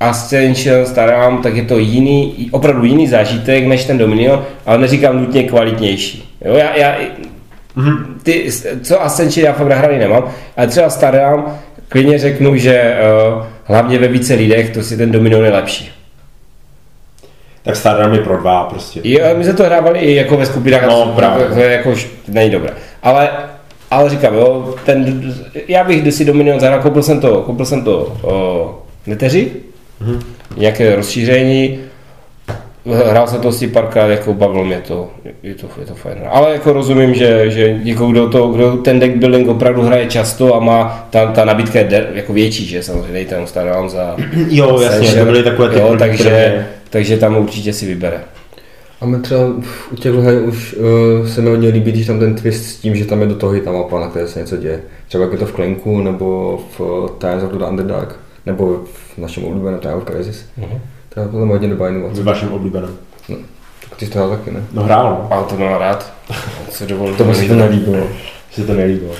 [0.00, 5.42] Ascension, Starám, tak je to jiný, opravdu jiný zážitek než ten Dominion, ale neříkám nutně
[5.42, 6.34] kvalitnější.
[6.44, 6.96] Jo, já, já,
[8.22, 8.50] ty,
[8.82, 10.24] co Ascension já fakt nahraný nemám,
[10.56, 11.58] ale třeba Starám,
[11.88, 12.96] klidně řeknu, že
[13.36, 15.90] uh, hlavně ve více lidech to si ten Dominion je lepší.
[17.62, 19.00] Tak Star Realm je pro dva prostě.
[19.04, 21.46] Jo, my jsme to hrávali i jako ve skupinách, No, to- právě.
[21.46, 21.94] to, to je jako
[22.28, 22.70] není dobré.
[23.02, 23.28] Ale,
[23.90, 25.22] ale říkám, jo, ten,
[25.68, 29.50] já bych kdysi Dominion zahrál, koupil jsem to, koupil jsem to o, neteři,
[30.00, 30.20] Mhm.
[30.56, 31.78] nějaké rozšíření,
[33.10, 35.08] hrál jsem to si párkrát, jako bavilo mě to,
[35.42, 36.18] je to, je to fajn.
[36.30, 40.54] Ale jako rozumím, že, že jako kdo, to, kdo ten deck building opravdu hraje často
[40.54, 44.16] a má, ta, ta nabídka je der, jako větší, že samozřejmě dejte Star Realm za
[44.48, 48.20] Jo, jasně, to byly takové ty jo, takže, takže tam určitě si vybere.
[49.00, 49.40] A mě třeba
[49.90, 52.96] u těchto her už uh, se mi hodně líbí, když tam ten twist s tím,
[52.96, 54.80] že tam je do toho i ta mapa, na které se něco děje.
[55.08, 58.80] Třeba jak je to v Klenku, nebo v uh, Times of the Underdark, nebo
[59.14, 60.46] v našem oblíbeném Time of Crisis.
[60.56, 60.80] Mhm.
[61.14, 62.20] To je podle mě hodně dobrá inovace.
[62.20, 62.98] S vaším oblíbeným.
[63.88, 64.64] Tak ty jsi to hrál taky, ne?
[64.72, 65.28] No hrál, no.
[65.30, 66.12] Ale to mám rád.
[66.70, 68.06] Co dovolil To mi se to nelíbilo.
[68.52, 69.14] Se to nelíbilo.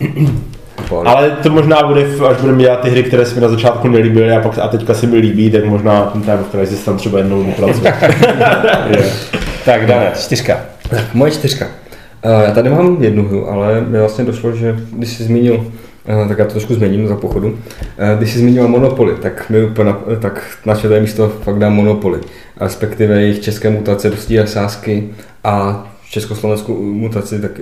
[0.88, 1.08] Pál.
[1.08, 4.32] Ale to možná bude, až budeme dělat ty hry, které se mi na začátku nelíbily
[4.32, 7.18] a, pak, a teďka se mi líbí, tak možná ten Time of Crisis tam třeba
[7.18, 7.94] jednou vypracuje.
[9.66, 10.60] Tak, Dane, čtyřka.
[10.90, 11.66] Tak, moje čtyřka.
[12.24, 16.28] Uh, já tady mám jednu hru, ale mi vlastně došlo, že když jsi zmínil, uh,
[16.28, 17.58] tak já to trošku změním za pochodu, uh,
[18.18, 22.20] když jsi zmínil Monopoly, tak mi úplně tak na čtvrté místo fakt dám Monopoly.
[22.60, 25.08] Respektive jejich české mutace dosti a sázky
[25.44, 27.60] a československou mutaci, tak,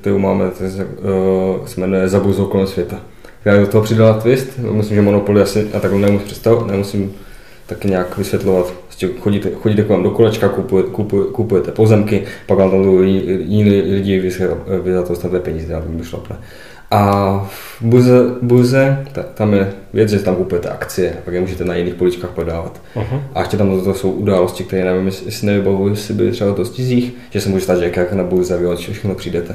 [0.00, 3.00] kterou máme, to se, uh, se jmenuje Zabuzou kolem světa.
[3.44, 7.12] Já do toho přidala twist, myslím, že Monopoly asi, a takhle nemusím představit, nemusím
[7.66, 8.72] taky nějak vysvětlovat.
[8.86, 13.70] Prostě chodíte, chodíte k vám do kolečka, kupujete, kupujete, kupujete pozemky, pak vám tam jiní
[13.70, 14.20] lidi,
[14.82, 16.36] vy za to dostanete peníze, já to šlapne.
[16.90, 21.64] A v Buze, Buze ta, tam je věc, že tam kupujete akcie, pak je můžete
[21.64, 22.80] na jiných poličkách prodávat.
[22.96, 23.22] Uh-huh.
[23.34, 27.12] A ještě tam to jsou události, které nevím, jestli nevybavuju, jestli byly třeba to stizích,
[27.30, 29.54] že se může stát, že jak na Buze, vy všechno přijdete.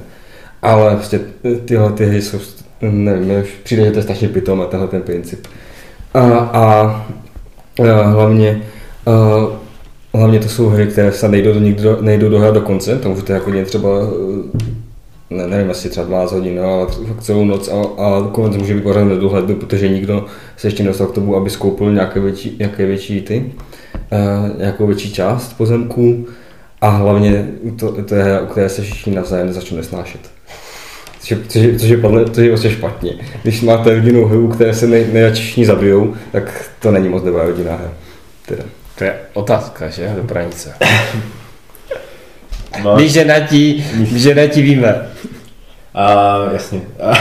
[0.62, 1.20] Ale prostě
[1.65, 2.39] tyhle ty hry jsou,
[2.82, 5.48] nevím, už přijde, že to je strašně pitomé, tenhle ten princip.
[6.13, 7.06] A, a
[7.80, 8.62] a hlavně,
[9.06, 13.10] a hlavně to jsou hry, které se nejdou, do, nikdo, nejdou dohrát do konce, to
[13.10, 14.81] můžete jako třeba, eh,
[15.32, 18.76] ne, nevím, asi třeba 12 hodin, no, ale fakt celou noc a, a konec může
[18.76, 20.26] být pořád nedohlednu, protože nikdo
[20.58, 23.52] se ještě nedostal k tomu, aby skoupil nějaké větší, nějaké větší ty,
[24.12, 26.28] uh, nějakou větší část pozemků
[26.82, 27.48] a hlavně
[27.80, 30.22] to, to je hra, u které se všichni navzájem nezačnou nesnášet.
[31.20, 32.00] Což je, což, je, což, je,
[32.32, 33.13] což je prostě špatně.
[33.44, 37.46] Když máte jedinou hru, které se nej, nejradši všichni zabijou, tak to není moc dobrá
[37.46, 37.91] rodinná hra.
[38.46, 38.63] Teda.
[38.98, 40.13] To je otázka, že?
[40.15, 40.74] Do pranice.
[42.84, 44.95] No, Víš, že na ti, víš, že na ti víme.
[45.93, 46.81] a, jasně.
[47.03, 47.13] A,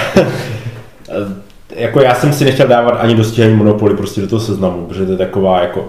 [1.76, 5.12] jako já jsem si nechtěl dávat ani dostihání Monopoly prostě do toho seznamu, protože to
[5.12, 5.88] je taková jako,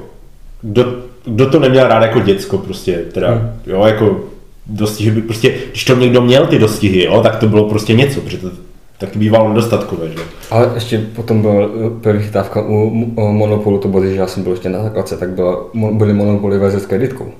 [0.62, 0.86] kdo,
[1.26, 3.52] kdo to neměl rád jako děcko prostě, teda, Hmm.
[3.66, 4.20] jo, jako
[4.68, 8.22] dostihy by prostě, když to někdo měl ty dostihy, jo, tak to bylo prostě něco,
[8.22, 8.50] protože to
[8.98, 10.16] taky bývalo nedostatkové, že?
[10.52, 11.70] Ale ještě potom byla
[12.02, 15.30] první chytávka u, u Monopolu, to bylo, že já jsem byl ještě na základce, tak
[15.30, 15.58] byla,
[15.92, 17.32] byly Monopoly verze s kreditkou.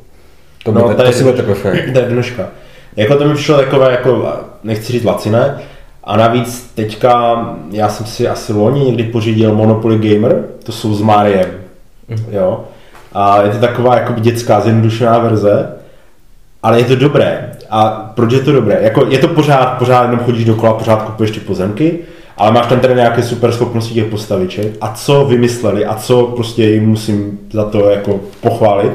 [0.64, 1.92] To, no, to, to si bude takové fér.
[1.94, 2.48] To je dneška.
[2.96, 5.62] Jako to mi přišlo takové, jako, nechci říct laciné,
[6.04, 11.02] a navíc teďka, já jsem si asi loni někdy pořídil Monopoly Gamer, to jsou s
[11.02, 11.50] Mariem,
[12.32, 12.64] jo.
[13.14, 15.70] A je to taková jako dětská zjednodušená verze,
[16.64, 17.52] ale je to dobré.
[17.70, 18.80] A proč je to dobré?
[18.82, 22.00] Jako, je to pořád, pořád jenom chodíš dokola, pořád kupuješ ty pozemky,
[22.38, 26.64] ale máš tam tedy nějaké super schopnosti těch postaviček a co vymysleli a co prostě
[26.64, 28.92] jim musím za to jako pochválit,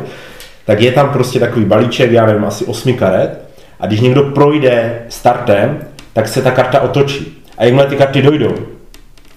[0.67, 3.41] tak je tam prostě takový balíček, já nevím, asi osmi karet
[3.81, 5.79] a když někdo projde startem,
[6.13, 7.43] tak se ta karta otočí.
[7.59, 8.55] A jakmile ty karty dojdou,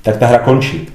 [0.01, 0.87] tak ta hra končí.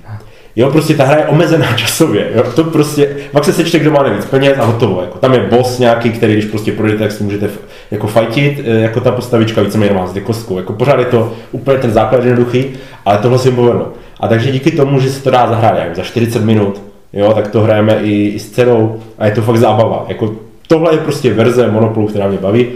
[0.56, 2.30] Jo, prostě ta hra je omezená časově.
[2.34, 2.42] Jo?
[2.54, 5.00] To prostě, pak se sečte, kdo má nejvíc peněz a hotovo.
[5.00, 5.18] Jako.
[5.18, 7.48] Tam je boss nějaký, který když prostě projdete, tak si můžete
[7.90, 10.58] jako fajtit, eh, jako ta postavička víceméně má s kostkou.
[10.58, 12.66] Jako pořád je to úplně ten základ jednoduchý,
[13.04, 13.92] ale tohle se jim povedlo.
[14.20, 16.82] A takže díky tomu, že se to dá zahrát jak za 40 minut,
[17.14, 20.04] jo, tak to hrajeme i, i s dcerou a je to fakt zábava.
[20.08, 20.34] Jako
[20.68, 22.68] tohle je prostě verze Monopolu, která mě baví,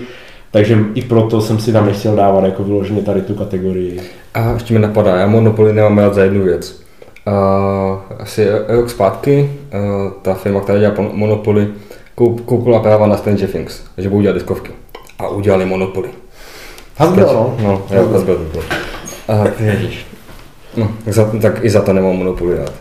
[0.50, 4.00] takže i proto jsem si tam nechtěl dávat jako vyloženě tady tu kategorii.
[4.34, 6.80] A ještě mi napadá, já Monopoly nemám rád za jednu věc.
[7.26, 11.68] Uh, asi rok zpátky uh, ta firma, která dělá Monopoly,
[12.14, 14.70] koup, koupila práva na Stranger Things, že budou dělat diskovky.
[15.18, 16.08] A udělali Monopoly.
[16.96, 17.56] Hasbro, no.
[17.62, 18.60] No, já to byl to.
[19.28, 19.44] A,
[20.76, 22.72] no, tak, za, tak i za to nemám Monopoly rád.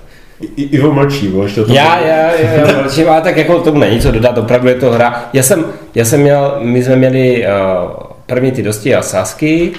[0.41, 4.00] I, Ivo mlčí, bo, to Já, já, já, já mlčím, ale tak jako tomu není
[4.00, 5.30] co dodat, opravdu je to hra.
[5.34, 7.91] Já jsem, já jsem měl, my jsme měli uh,
[8.26, 9.71] první ty dosti a sásky,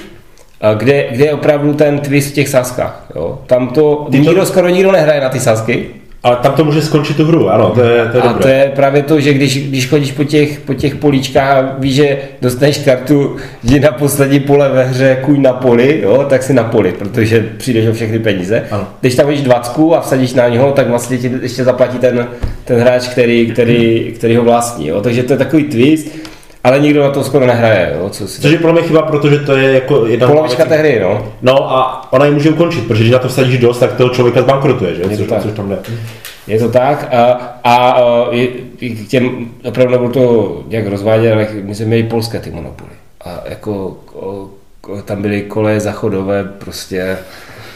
[0.73, 3.07] uh, kde, kde je opravdu ten twist v těch sáskách.
[3.14, 3.38] Jo.
[3.47, 5.87] Tam to, Ty to- nikdo, skoro nikdo nehraje na ty sásky.
[6.29, 8.43] Ale tam to může skončit tu hru, ano, to je, to je A dobré.
[8.43, 11.95] to je právě to, že když, když chodíš po těch, po těch políčkách a víš,
[11.95, 16.55] že dostaneš kartu, že na poslední pole ve hře kůň na poli, jo, tak si
[16.55, 18.64] na poli, protože přijdeš o všechny peníze.
[18.71, 18.87] Ano.
[19.01, 22.27] Když tam vidíš dvacku a vsadíš na něho, tak vlastně ti ještě zaplatí ten,
[22.64, 24.88] ten hráč, který, který, který ho vlastní.
[24.88, 25.01] Jo.
[25.01, 26.09] Takže to je takový twist,
[26.64, 27.97] ale nikdo na to skoro nehraje.
[28.01, 28.40] Jo, co si...
[28.42, 31.27] Což je pro mě chyba, protože to je jako jedna z Polovička té hry, no.
[31.42, 34.42] No a ona ji může ukončit, protože když na to vsadíš dost, tak toho člověka
[34.42, 35.03] zbankrotuje, že?
[35.03, 35.42] to Což, tak.
[35.42, 35.79] což tam jde.
[36.47, 37.33] Je to tak a,
[37.64, 38.49] a, a je-
[39.05, 42.90] k těm, opravdu nebudu to nějak rozvádět, ale my jsme měli polské ty monopoly.
[43.25, 47.18] A jako ko, ko, tam byly koleje zachodové prostě.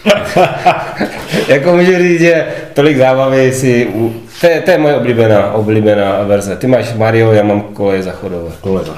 [1.48, 6.22] jako můžu říct, že tolik zábavy si, u, to, je, to je moje oblíbená, oblíbená
[6.22, 6.56] verze.
[6.56, 8.50] Ty máš Mario, já mám koleje zachodové.
[8.60, 8.92] Kolega.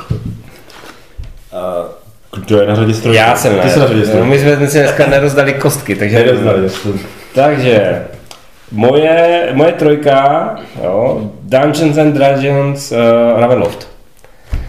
[1.53, 1.85] A
[2.37, 3.17] Kdo je na řadě strojů?
[3.17, 4.25] Já jsem Ty jsi na řadě strojů.
[4.25, 6.69] No, my jsme si dneska nerozdali kostky, takže Nerozdali,
[7.35, 8.05] Takže
[8.73, 13.89] moje, moje trojka, jo, Dungeons and Dragons uh, Ravenloft.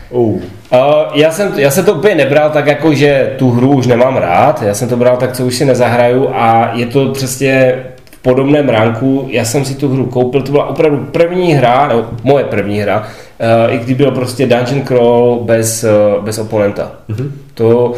[0.09, 0.41] Oh.
[0.71, 0.79] Uh,
[1.13, 4.61] já, jsem, já jsem to úplně nebral tak jako, že tu hru už nemám rád,
[4.61, 8.69] já jsem to bral tak, co už si nezahraju a je to přesně v podobném
[8.69, 12.79] ranku, já jsem si tu hru koupil, to byla opravdu první hra, nebo moje první
[12.79, 13.07] hra,
[13.67, 16.91] uh, i kdy byl prostě dungeon crawl bez, uh, bez oponenta.
[17.09, 17.31] Mm-hmm.
[17.53, 17.93] To,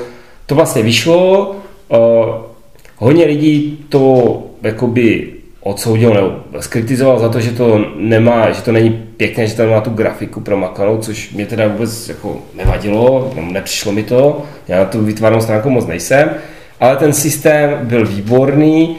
[0.46, 1.56] to vlastně vyšlo,
[1.90, 1.98] uh,
[2.98, 5.37] hodně lidí to jakoby
[5.68, 9.82] odsoudil nebo skritizoval za to, že to nemá, že to není pěkné, že to nemá
[9.82, 15.02] tu grafiku promakanou, což mě teda vůbec jako nevadilo, nepřišlo mi to, já na tu
[15.02, 16.30] vytvarnou stránku moc nejsem,
[16.80, 18.98] ale ten systém byl výborný,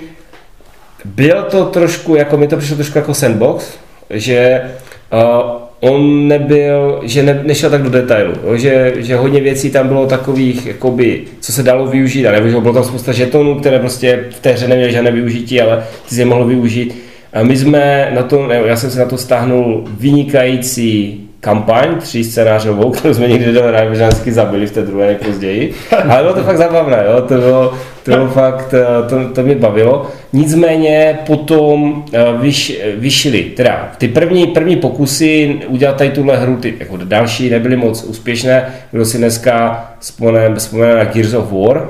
[1.04, 3.78] byl to trošku, jako mi to přišlo trošku jako sandbox,
[4.10, 4.70] že
[5.12, 9.88] uh, on nebyl, že ne, nešel tak do detailu, jo, že, že hodně věcí tam
[9.88, 14.24] bylo takových, jakoby, co se dalo využít a nevyužilo, bylo tam spousta žetonů, které prostě
[14.30, 17.02] v té hře neměly žádné využití, ale ty si je mohl využít.
[17.32, 22.24] A my jsme na to, ne, já jsem si na to stáhnul vynikající kampaň, tří
[22.24, 25.74] scénářovou, kterou jsme někdy do vždycky zabili v té druhé nejpozději.
[26.08, 27.22] Ale bylo to fakt zabavné, jo?
[27.22, 27.74] To, bylo,
[28.16, 30.06] to fakt, eh, to, to mě bavilo.
[30.32, 36.74] Nicméně potom eh, vyš, vyšly, teda ty první, první pokusy udělat tady tuhle hru, ty
[36.78, 40.48] jako další nebyly moc úspěšné, kdo si dneska vzpomene,
[40.94, 41.88] na Gears of War,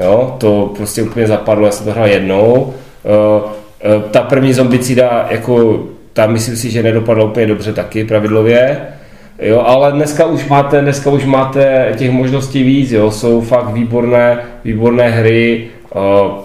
[0.00, 0.36] jo?
[0.38, 2.74] to prostě úplně zapadlo, já jsem to hrál jednou.
[3.04, 8.78] Eh, Ta první zombicida, jako tam myslím si, že nedopadla úplně dobře taky pravidlově.
[9.38, 14.38] Jo, ale dneska už máte, dneska už máte těch možností víc, jo, jsou fakt výborné,
[14.64, 16.38] výborné hry, o,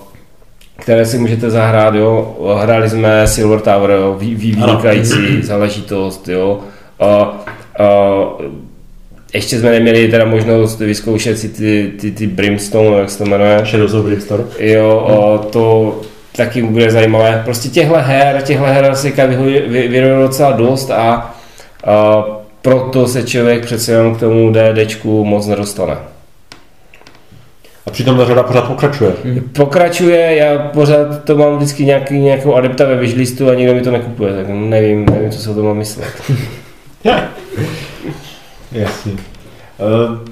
[0.76, 2.36] které si můžete zahrát, jo.
[2.62, 6.60] Hráli jsme Silver Tower, jo, vý, vynikající záležitost, jo.
[7.00, 7.36] A, a,
[9.34, 13.62] ještě jsme neměli teda možnost vyzkoušet si ty, ty, ty Brimstone, jak se to jmenuje.
[13.66, 14.44] Shadows of Brimstone.
[14.60, 16.02] Jo, o, to
[16.36, 17.42] taky bude zajímavé.
[17.46, 19.12] Prostě těchto her, těchto her se
[19.68, 21.36] vyrojilo docela dost a,
[21.86, 22.26] a
[22.64, 25.98] proto se člověk přece jenom k tomu DDčku moc nedostane.
[27.86, 29.14] A přitom ta řada pořád pokračuje.
[29.56, 33.92] Pokračuje, já pořád to mám vždycky nějaký, nějakou adepta ve wishlistu a nikdo mi to
[33.92, 36.24] nekupuje, tak nevím, nevím, co se o tom mám myslet.
[38.72, 39.12] Jasně.
[39.12, 39.18] Uh,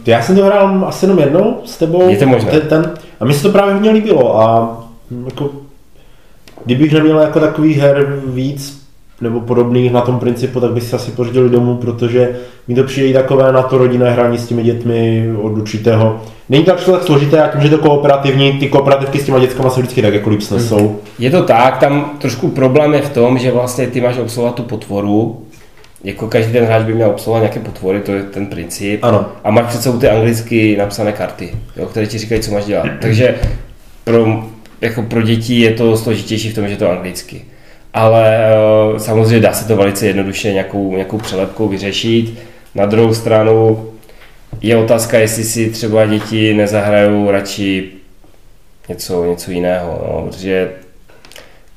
[0.05, 2.09] já jsem to hrál asi jenom jednou s tebou.
[2.09, 2.51] Je to možné.
[2.51, 4.77] Ten, ten, a mně se to právě hodně líbilo a
[5.11, 5.49] hm, jako,
[6.65, 8.80] kdybych neměl jako takový her víc
[9.21, 12.29] nebo podobných na tom principu, tak bych si asi pořídil domů, protože
[12.67, 16.21] mi to přijde i takové na to rodinné hraní s těmi dětmi od určitého.
[16.49, 19.81] Není to tak složité, a tím, že to kooperativní, ty kooperativky s těma dětskama se
[19.81, 20.99] vždycky tak jako líp snesou.
[21.19, 24.63] Je to tak, tam trošku problém je v tom, že vlastně ty máš obsluhovat tu
[24.63, 25.41] potvoru,
[26.03, 29.03] jako každý ten hráč by měl obsluhovat nějaké potvory, to je ten princip.
[29.03, 29.25] Ano.
[29.43, 32.87] A máš před sebou ty anglicky napsané karty, jo, které ti říkají, co máš dělat.
[33.01, 33.35] Takže
[34.03, 34.43] pro,
[34.81, 37.41] jako pro děti je to složitější v tom, že to anglicky.
[37.93, 42.39] Ale eh, samozřejmě dá se to velice jednoduše nějakou, nějakou přelepkou vyřešit.
[42.75, 43.87] Na druhou stranu
[44.61, 47.89] je otázka, jestli si třeba děti nezahrajou radši
[48.89, 50.71] něco, něco jiného, no, protože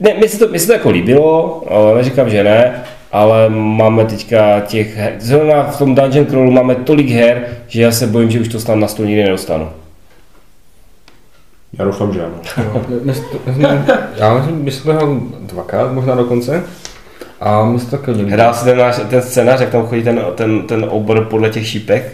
[0.01, 1.63] ne, mi, se to, mi se to jako líbilo,
[1.97, 7.09] neříkám, že ne, ale máme teďka těch her, zrovna v tom Dungeon Crawlu máme tolik
[7.09, 9.71] her, že já se bojím, že už to snad na stůl nikdy nedostanu.
[11.79, 12.35] Já doufám, že ano.
[14.17, 16.63] Já myslím, že jsme hrál dvakrát, možná dokonce.
[17.41, 18.31] A my jsme taky měli.
[18.31, 21.67] Hrál si ten, náš, ten scénář, jak tam chodí ten, ten, ten obor podle těch
[21.69, 22.13] šípek?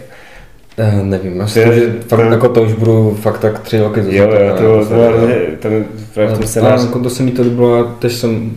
[0.77, 3.99] Eh, nevím, já si to, že fakt, jako to už budu fakt tak tři roky
[4.07, 5.27] Jo, jo, to, to, to,
[5.59, 6.85] ten, ten, ten scénář.
[6.85, 8.51] Jako to se mi to líbilo, a teď jsem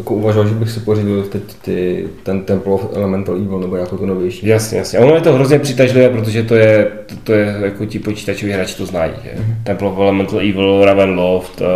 [0.00, 3.98] jako uvažoval, že bych si pořídil teď ty, ten Temple of Elemental Evil, nebo jako
[3.98, 4.46] to novější.
[4.46, 4.98] Jasně, jasně.
[4.98, 8.52] A ono je to hrozně přitažlivé, protože to je, to, to je jako ti počítačoví
[8.52, 9.12] hráči to znají.
[9.24, 9.30] Že?
[9.30, 9.54] Mm-hmm.
[9.64, 11.66] Temple of Elemental Evil, Ravenloft, uh,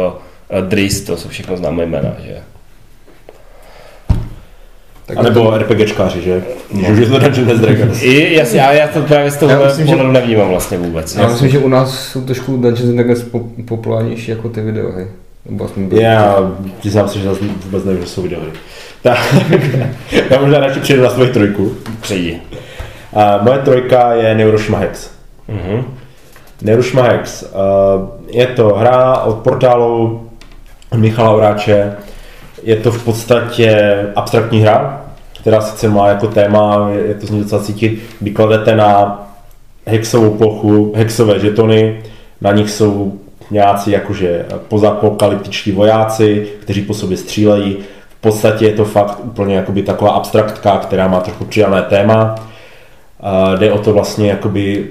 [0.58, 2.16] uh, Driss, to jsou všechno známé jména.
[2.26, 2.36] Že?
[5.06, 6.42] Tak a nebo RPGčkáři, že?
[6.94, 8.02] Že to Dungeons and Dragons.
[8.02, 9.52] I, jasně, ale já to právě z toho
[9.86, 11.16] pohledu nevnímám vlastně vůbec.
[11.16, 13.24] Já myslím, že u nás jsou trošku Dungeons and Dragons
[13.64, 15.06] populárnější jako ty videohry.
[15.48, 15.98] Nebo aspoň byl.
[16.00, 17.28] Já přiznám se, že
[17.64, 18.50] vůbec nevím, že jsou videohry.
[19.02, 19.18] Tak,
[20.30, 21.72] já možná radši přijdu na svoji trojku.
[22.00, 22.40] Přijdi.
[23.14, 25.10] A moje trojka je Neuroshima Hex.
[25.48, 25.84] Mm-hmm.
[26.62, 27.42] Neuroshima Hex.
[27.42, 30.28] Uh, je to hra od portálu
[30.96, 31.92] Michala Oráče.
[32.62, 35.04] Je to v podstatě abstraktní hra,
[35.40, 39.22] která sice má jako téma, je to z ní docela cítit, kdy kladete na
[39.86, 42.02] hexovou plochu hexové žetony,
[42.40, 43.18] na nich jsou
[43.50, 47.76] nějací jakože pozapokalyptičtí vojáci, kteří po sobě střílejí.
[48.08, 52.34] V podstatě je to fakt úplně jakoby taková abstraktka, která má trochu přidané téma.
[52.34, 54.88] Uh, jde o to vlastně jakoby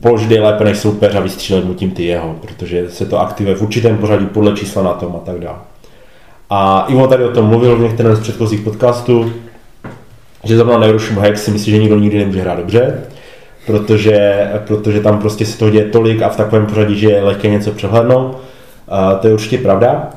[0.00, 3.56] položit je lépe než soupeř a vystřílet mu tím ty jeho, protože se to aktivuje
[3.56, 5.58] v určitém pořadí podle čísla na tom a tak dále.
[6.50, 9.32] A Ivo tady o tom mluvil v některém z předchozích podcastů,
[10.44, 13.04] že zrovna Neuroshim Hack si myslí, že nikdo nikdy nemůže hrát dobře,
[13.70, 17.48] protože, protože tam prostě se toho děje tolik a v takovém pořadí, že je lehké
[17.48, 18.38] něco přehlednout.
[19.20, 20.10] To je určitě pravda,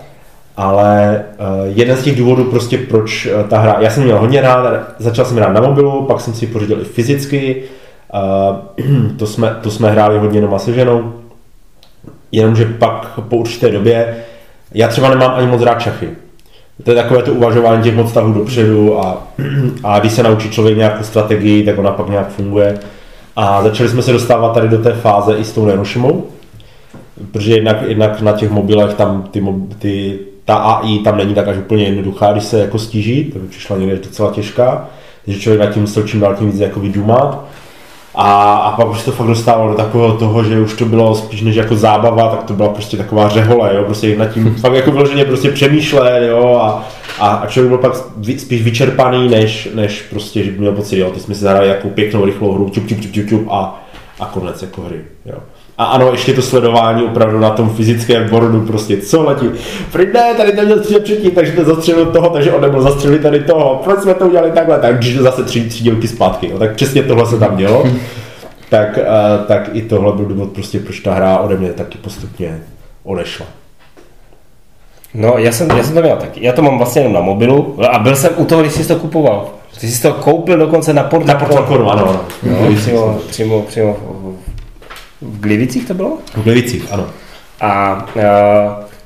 [0.57, 1.45] ale uh,
[1.77, 5.25] jeden z těch důvodů prostě proč uh, ta hra, já jsem měl hodně rád, začal
[5.25, 7.63] jsem hrát na mobilu, pak jsem si ji pořídil i fyzicky,
[8.13, 11.13] uh, to, jsme, to jsme hráli hodně doma se ženou,
[12.31, 14.15] jenomže pak po určité době,
[14.73, 16.09] já třeba nemám ani moc rád šachy,
[16.83, 19.27] to je takové to uvažování těch moc tahů dopředu a,
[19.83, 22.79] a když se naučí člověk nějakou strategii, tak ona pak nějak funguje.
[23.35, 26.25] A začali jsme se dostávat tady do té fáze i s tou Nenoshimou,
[27.31, 29.43] protože jednak, jednak na těch mobilech tam ty,
[29.79, 33.47] ty, ta AI tam není tak až úplně jednoduchá, když se jako stíží, to by
[33.47, 34.87] přišla někde docela těžká,
[35.25, 37.45] takže člověk nad tím musel dál tím víc jako vydumat.
[38.15, 41.41] A, a pak už to fakt dostávalo do takového toho, že už to bylo spíš
[41.41, 44.91] než jako zábava, tak to byla prostě taková řehole, jo, prostě nad tím fakt jako
[44.91, 46.83] vyloženě prostě přemýšlet, jo, a,
[47.23, 47.95] a, a člověk byl pak
[48.37, 52.25] spíš vyčerpaný, než, než prostě, že měl pocit, jo, ty jsme si zahrali jako pěknou,
[52.25, 53.85] rychlou hru, čup, čup, čup, čup, čup a,
[54.19, 55.37] a konec jako hry, jo.
[55.77, 59.49] A ano, ještě to sledování opravdu na tom fyzickém boardu, prostě co letí.
[59.89, 63.21] Frid ne, tady to měl střílet předtím, takže to zastřelil toho, takže on nebyl zastřelit
[63.21, 63.81] tady toho.
[63.83, 64.79] Proč jsme to udělali takhle?
[64.79, 66.49] Tak když to zase tři, tři dílky zpátky.
[66.49, 66.59] Jo.
[66.59, 67.87] Tak přesně tohle se tam dělo.
[68.69, 72.61] tak, uh, tak i tohle byl důvod prostě, proč ta hra ode mě taky postupně
[73.03, 73.45] odešla.
[75.13, 76.45] No, já jsem, já jsem to měl taky.
[76.45, 78.95] Já to mám vlastně jenom na mobilu a byl jsem u toho, když jsi to
[78.95, 79.49] kupoval.
[79.79, 81.27] Ty jsi to koupil dokonce na portu.
[81.27, 82.21] Na portu, ano, ano.
[82.43, 83.95] No, přímo, přímo, přímo
[85.21, 86.17] v Glivicích to bylo?
[86.35, 87.05] V Glivicích, ano.
[87.61, 88.21] A uh,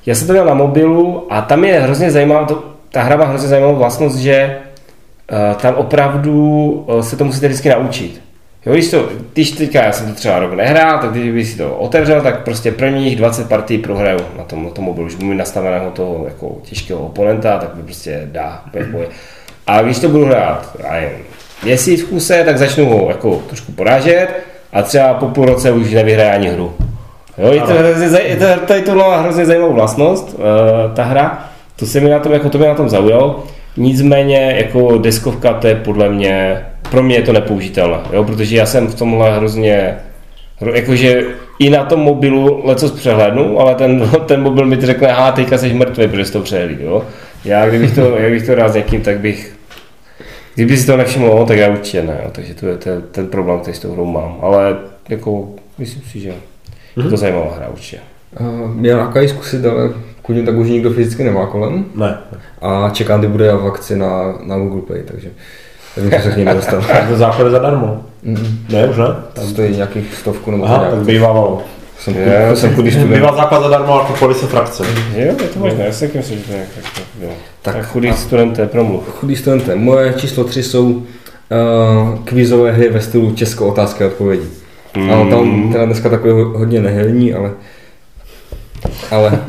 [0.05, 3.25] já jsem to měl na mobilu a tam je hrozně zajímavá, to, ta hra má
[3.25, 4.57] hrozně zajímavou vlastnost, že
[5.31, 8.21] uh, tam opravdu uh, se to musíte vždycky naučit.
[8.65, 11.57] Jo, když, to, když teďka já jsem to třeba rok nehrál, tak když bych si
[11.57, 15.07] to otevřel, tak prostě prvních 20 partí prohraju na tom, na tom mobilu.
[15.07, 19.07] Už budu mít nastaveného toho jako těžkého oponenta, tak mi prostě dá boje.
[19.67, 21.09] A když to budu hrát, já nevím,
[21.63, 24.27] měsíc v kuse, tak začnu ho jako trošku porážet
[24.73, 26.73] a třeba po půl roce už nevyhraje ani hru.
[27.37, 31.49] Jo, je to, hrozně, je to, tady to má hrozně zajímavou vlastnost, uh, ta hra.
[31.75, 33.43] To se mi na tom, jako to mě na tom zaujalo.
[33.77, 38.65] Nicméně jako deskovka to je podle mě, pro mě je to nepoužitelné, jo, protože já
[38.65, 39.95] jsem v tomhle hrozně,
[40.73, 41.23] jakože
[41.59, 45.73] i na tom mobilu leco přehlednu, ale ten, ten mobil mi řekne, a teďka jsi
[45.73, 47.05] mrtvý, protože jsi to přehlíd, jo.
[47.45, 49.57] Já kdybych to, kdybych to rád s někým, tak bych
[50.55, 52.29] Kdyby si to nevšiml, tak já určitě ne, jo.
[52.31, 54.77] takže to je ten, ten problém, který s tou hrou mám, ale
[55.09, 56.35] jako myslím si, že je
[56.95, 57.17] to mhm.
[57.17, 57.97] zajímavá hra určitě.
[58.39, 59.89] Uh, měl Akai zkusit, ale
[60.27, 61.85] kudím tak už nikdo fyzicky nemá kolem.
[61.95, 62.17] Ne.
[62.61, 65.29] A čekám, kdy bude v akci na, na Google Play, takže
[65.97, 66.81] nevím, co se k ní dostal.
[67.09, 68.05] to základ zadarmo.
[68.25, 68.73] Mm-hmm.
[68.73, 69.05] Ne, už ne?
[69.33, 71.61] Tam stojí nějakých stovku nebo Aha, tak bývalo.
[71.99, 73.13] Jsem, je, jsem kudy student.
[73.13, 74.83] Bývá základ zadarmo, jako polise frakce.
[75.15, 77.03] Jo, je to možné, já si taky myslím, že to je tak, tak,
[77.61, 79.03] tak, tak chudý studenté, promluv.
[79.09, 79.75] Chudý studenté.
[79.75, 81.03] Moje číslo tři jsou uh,
[82.23, 84.45] kvízové hry ve stylu Česko otázky a odpovědi.
[84.97, 85.11] Mm.
[85.11, 87.51] Ale tam teda dneska takové hodně nehelní, ale...
[89.11, 89.39] Ale...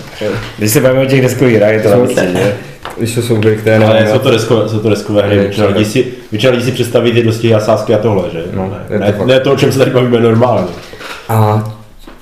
[0.58, 2.54] Když se bavíme o těch deskových hrách, je to na že?
[2.98, 5.84] když to jsou hry, které Ale jsou to, deskové, jsou to deskové hry, většina lidí,
[5.84, 8.44] si, většina lidí si představí ty dosti jasásky a tohle, že?
[8.54, 10.68] No, ne, to ne, to, o čem se tady bavíme normálně.
[11.28, 11.70] A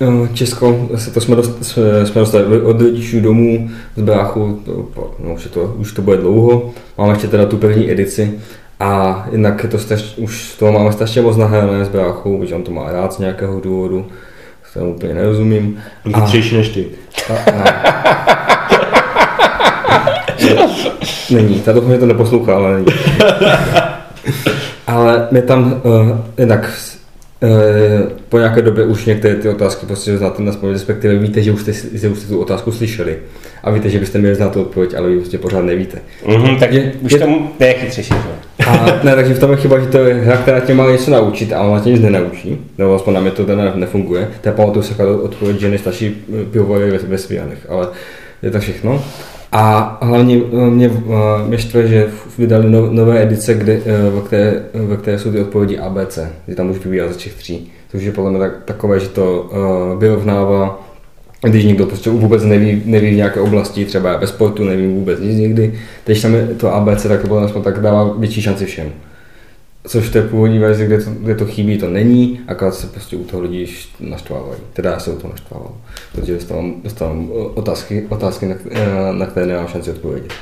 [0.01, 4.89] eh, Česko, zase to jsme, dost, jsme jsme dostali od rodičů domů z bráchu, to,
[5.19, 8.41] no, už, to, už to bude dlouho, máme ještě teda tu první edici
[8.81, 12.63] a jinak je to straš, už toho máme strašně moc nahrané z bráchu, protože on
[12.63, 14.07] to má rád z nějakého důvodu,
[14.77, 15.79] tomu úplně nerozumím.
[16.15, 16.87] Chytřejší než ty.
[17.31, 17.65] a, a,
[21.31, 22.87] není, ta doufám, že to neposlouchá, ale není.
[24.87, 26.96] ale my tam uh, jinak uh,
[28.29, 31.61] po nějaké době už některé ty otázky prostě znáte na spolu, respektive víte, že už,
[31.61, 33.19] jste, že už jste tu otázku slyšeli
[33.63, 35.99] a víte, že byste měli znát tu odpověď, ale vy prostě pořád nevíte.
[36.27, 38.15] Mhm, tak Je- už je- tomu je chytřejší.
[38.15, 38.65] že?
[38.67, 41.11] A ne, takže v tom je chyba, že to je hra, která tě má něco
[41.11, 42.59] naučit, ale ona tě nic nenaučí.
[42.79, 44.29] Nebo aspoň na mě to teda nefunguje.
[44.41, 46.11] To je pamatuju se odpověď ženy starší
[46.53, 47.89] pivovary ve, ve Svijanech, ale
[48.43, 49.05] je to všechno.
[49.53, 54.21] A hlavně eh, mě, eh, mě štve, že vydali no, nové edice, kde, eh, ve,
[54.21, 56.19] které, ve které jsou ty odpovědi ABC,
[56.49, 57.73] že tam už vybírat ze všech tří.
[57.91, 60.87] Což je podle mě tak, takové, že to uh, vyrovnává
[61.43, 65.37] když někdo prostě vůbec neví, neví v nějaké oblasti, třeba ve sportu nevím vůbec nic
[65.37, 65.75] nikdy,
[66.05, 68.93] když tam je to ABC, tak to potom tak dává větší šanci všem.
[69.87, 73.17] Což v té původní verzi, kde to, kde to chybí, to není, akorát se prostě
[73.17, 73.69] u toho lidi
[74.01, 74.61] naštvávají.
[74.73, 75.73] Teda já se u toho naštvával,
[76.13, 78.55] protože dostávám, dostávám otázky, otázky na,
[79.13, 80.33] na které nemám šanci odpovědět.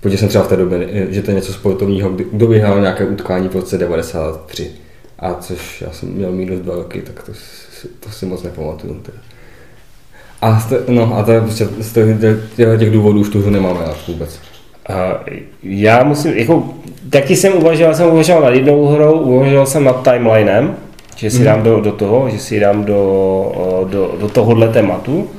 [0.00, 3.48] Protože jsem třeba v té době, že to je něco sportovního, kdo vyhrál nějaké utkání
[3.48, 4.70] v roce 93.
[5.18, 7.32] A což já jsem měl minus dva roky, tak to,
[8.00, 8.94] to si moc nepamatuju.
[8.94, 9.18] Teda.
[10.40, 11.92] A, té- no, a to je prostě z
[12.56, 14.40] těch, důvodů už tu hru nemáme vůbec.
[14.88, 15.24] A
[15.62, 16.74] já musím, jako,
[17.10, 20.76] taky jsem uvažoval, jsem uvažoval nad jednou hrou, uvažoval jsem nad timelinem,
[21.16, 22.98] že si dám do, do toho, že si dám do,
[23.54, 25.30] o, do, do tohohle tématu,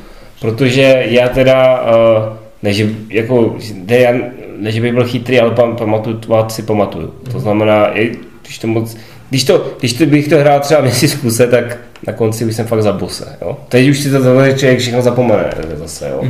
[0.42, 3.56] protože já teda, eh, než, jako,
[3.88, 4.14] ne, já,
[4.60, 7.14] než bych byl chytrý, ale pam, pamatovat si pamatuju.
[7.32, 8.10] To znamená, je-
[8.44, 8.98] když to moc,
[9.30, 12.56] když, to, když to, bych to hrál třeba měsíc v kuse, tak na konci bych
[12.56, 13.38] jsem fakt za bose.
[13.42, 13.58] Jo?
[13.70, 16.10] Teď už si to zase člověk všechno zapomene zase.
[16.10, 16.24] Jo?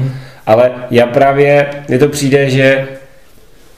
[0.45, 2.87] Ale já právě, mně to přijde, že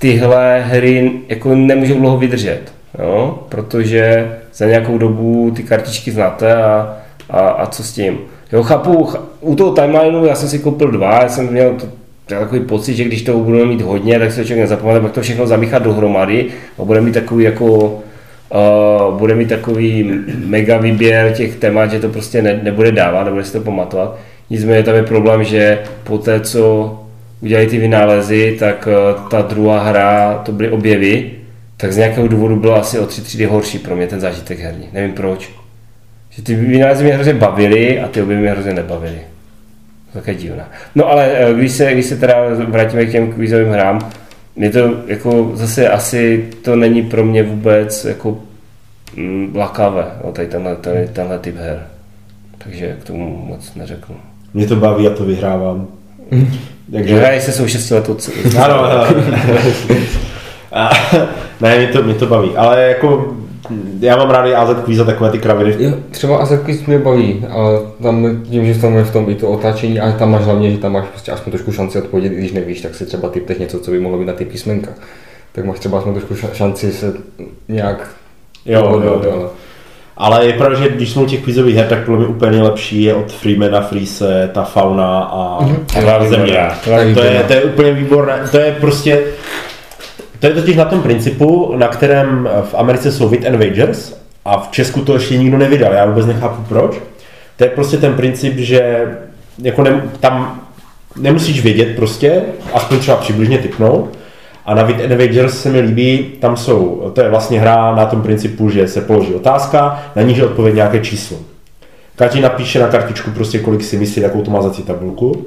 [0.02, 2.62] tyhle hry jako nemůžou dlouho vydržet,
[3.00, 3.40] jo?
[3.50, 6.98] protože za nějakou dobu ty kartičky znáte a,
[7.30, 8.18] a, a co s tím.
[8.54, 11.86] Jo, chápu, ch- u toho timelineu já jsem si koupil dva, já jsem měl to,
[12.26, 15.48] takový pocit, že když to budeme mít hodně, tak se člověk nezapomene, pak to všechno
[15.48, 16.46] zamíchat dohromady
[16.80, 20.12] a bude mít takový jako uh, bude mít takový
[20.46, 24.18] mega výběr těch témat, že to prostě ne, nebude dávat, nebude si to pamatovat.
[24.50, 27.01] Nicméně tam je problém, že po té, co
[27.42, 31.32] udělali ty vynálezy, tak eh, ta druhá hra, to byly objevy,
[31.78, 34.88] tak z nějakého důvodu byla asi o tři třídy horší pro mě ten zážitek herní.
[34.94, 35.52] Nevím proč.
[36.30, 39.20] Že ty vynálezy mě hrozně bavily a ty objevy mě hrozně nebavily.
[40.14, 40.70] Také divná.
[40.96, 42.36] No ale eh, když se, když se teda
[42.68, 44.12] vrátíme k těm kvízovým hrám,
[44.56, 48.40] je to jako zase asi to není pro mě vůbec jako
[49.16, 51.88] mm, lakavé, jo, tady tenhle, tenhle, tenhle typ her.
[52.58, 54.16] Takže k tomu moc neřeknu.
[54.54, 55.88] Mě to baví a to vyhrávám.
[56.94, 58.30] Takže hraje se jsou 6 let od
[58.64, 59.04] Ano, ano.
[60.72, 60.90] A,
[61.62, 63.34] ne, mě to, mě to baví, ale jako
[64.00, 65.76] já mám rád i AZ Quiz a takové ty kraviny.
[65.80, 69.50] Jo, třeba Azerquiz mě baví, ale tam tím, že tam je v tom i to
[69.50, 72.52] otáčení a tam máš hlavně, že tam máš prostě aspoň trošku šanci odpovědět, i když
[72.52, 74.92] nevíš, tak si třeba typneš něco, co by mohlo být na ty písmenka.
[75.52, 77.14] Tak máš třeba aspoň trošku ša- šanci se
[77.68, 78.10] nějak
[78.66, 79.52] Jo, jo, ale- jo.
[80.22, 83.04] Ale je pravda, že když jsme u těch quizových her, tak podle mě úplně nejlepší
[83.04, 85.86] je od Freemana, Freeze, ta fauna a, Mhm.
[85.96, 86.54] A země.
[87.16, 88.40] To je, to je úplně výborné.
[88.52, 89.20] To je prostě
[90.40, 94.14] to je totiž na tom principu, na kterém v Americe jsou Wit and Wagers
[94.46, 95.94] a v Česku to ještě nikdo nevydal.
[95.94, 97.00] Já vůbec nechápu proč.
[97.58, 99.08] To je prostě ten princip, že
[99.62, 100.62] jako ne, tam
[101.20, 102.42] nemusíš vědět prostě,
[102.74, 104.18] aspoň třeba přibližně typnout.
[104.66, 108.06] A na Wit and Wagers se mi líbí, tam jsou, to je vlastně hra na
[108.06, 111.38] tom principu, že se položí otázka, na níž odpověď nějaké číslo.
[112.16, 115.46] Každý napíše na kartičku prostě, kolik si myslí, jakou to má zací tabulku,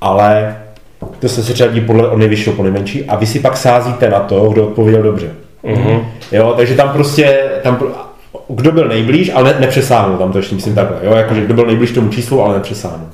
[0.00, 0.56] ale
[1.18, 4.48] to se řadí podle od nejvyššího po nejmenší a vy si pak sázíte na to,
[4.50, 5.30] kdo odpověděl dobře.
[5.62, 6.00] Mhm.
[6.32, 7.78] Jo, takže tam prostě, tam,
[8.48, 11.66] kdo byl nejblíž, ale ne, nepřesáhnul, tam to ještě myslím takhle, jo, jakože kdo byl
[11.66, 13.08] nejblíž tomu číslu, ale nepřesáhnul.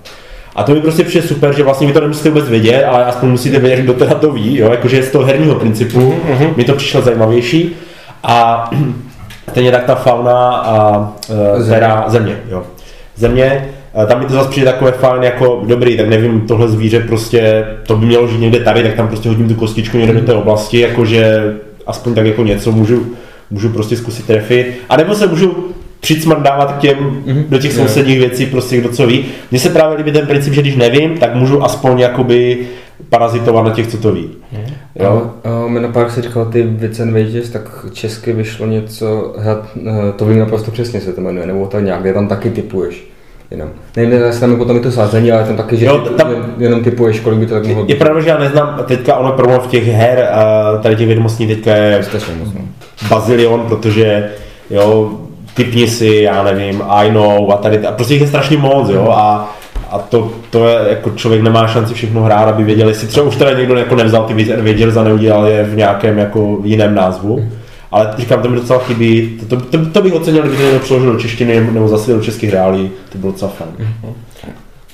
[0.54, 3.28] A to mi prostě přijde super, že vlastně vy to nemusíte vůbec vědět, ale aspoň
[3.28, 6.14] musíte vědět, kdo teda to ví, jo, jakože z toho herního principu
[6.56, 7.76] mi to přišlo zajímavější.
[8.22, 8.70] A
[9.50, 11.74] stejně tak ta fauna a uh, Země.
[11.74, 12.62] teda země, jo.
[13.16, 13.68] Země,
[14.02, 17.66] eh, tam mi to zase přijde takové fajn, jako dobrý, tak nevím, tohle zvíře prostě,
[17.86, 20.34] to by mělo žít někde tady, tak tam prostě hodím tu kostičku někde do té
[20.34, 21.54] oblasti, jakože
[21.86, 23.06] aspoň tak jako něco můžu,
[23.50, 24.80] můžu prostě zkusit trefit.
[24.88, 29.24] A nebo se můžu přicmrdávat k těm, do těch sousedních věcí, prostě kdo co ví.
[29.50, 32.58] Mně se právě líbí ten princip, že když nevím, tak můžu aspoň jakoby
[33.08, 34.30] parazitovat na těch, co to ví.
[34.94, 35.30] Jo.
[35.44, 39.66] A, a napadá, jak jsi říkal ty Wits and Wages, tak česky vyšlo něco, hrad,
[40.16, 43.04] to vím naprosto přesně se to jmenuje, nebo tak nějak, kde tam taky typuješ.
[43.50, 43.68] Jenom.
[43.96, 46.84] Nevím, jestli tam je potom je to sázení, ale tam taky, že Jo, tam- jenom
[46.84, 49.66] typuješ, kolik by to tak mohlo Je pravda, že já neznám, teďka ono problém v
[49.66, 52.60] těch her, a tady těch vědomostí teďka je Strašně moc, no.
[53.10, 54.30] bazilion, protože
[54.70, 55.18] jo,
[55.54, 59.10] typni si, já nevím, I know a tady, a prostě jich je strašně moc, jo,
[59.10, 59.56] a,
[59.90, 63.36] a to, to je, jako člověk nemá šanci všechno hrát, aby věděl, jestli třeba už
[63.36, 67.48] teda někdo jako nevzal ty věděl a neudělal je v nějakém jako jiném názvu.
[67.90, 70.78] Ale říkám, to mi docela chybí, to, to, to, to bych ocenil, kdyby to někdo
[70.78, 73.70] přeložil do češtiny nebo zase do českých reálí, to bylo docela fajn.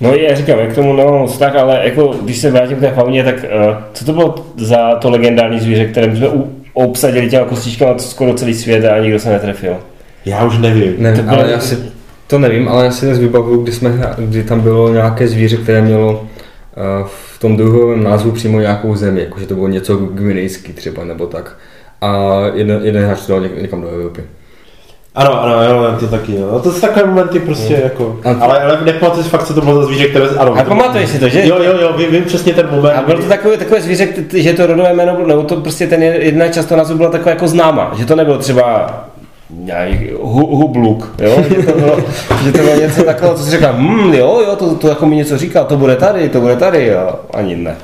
[0.01, 2.91] No já říkám, jak tomu nemám moc tak, ale jako, když se vrátím k té
[2.91, 7.45] fauně, tak uh, co to bylo za to legendární zvíře, které jsme u, obsadili těma
[7.45, 9.77] kostičkama skoro celý svět a nikdo se netrefil?
[10.29, 10.95] Já už nevím.
[10.99, 11.79] Nevím, To bylo- ale já si
[12.27, 15.83] to nevím, ale já si dnes vybavuju, kdy, jsme, kdy tam bylo nějaké zvíře, které
[15.83, 16.25] mělo
[16.77, 17.05] eh,
[17.35, 21.57] v tom druhovém názvu přímo nějakou zemi, jakože to bylo něco gvinejský třeba nebo tak.
[22.01, 22.25] A
[22.55, 24.25] jeden, jeden hráč to dal něk- někam do Evropy.
[25.15, 26.49] Ano, ano, jo, to taky, jo.
[26.53, 29.61] No to jsou takové momenty prostě jako, A- ale, ale nepamatuji si fakt, co to
[29.61, 30.55] bylo za zvíře, které, ano.
[30.59, 31.47] A to- pamatuješ si to, že?
[31.49, 32.93] Jo, jo, jo, vím, vím přesně ten moment.
[32.93, 36.03] A bylo to takové, takové zvíře, že to rodové jméno bylo, nebo to prostě ten
[36.03, 39.08] jedna část toho názvu byla taková jako známá, že to nebylo třeba
[39.51, 41.43] nějaký hu, hubluk, jo?
[41.49, 41.97] Že, to bylo,
[42.45, 45.17] že to bylo něco takového, co si říkal, hm, jo, jo, to, to jako mi
[45.17, 47.77] něco říká, to bude tady, to bude tady, jo, ani ne.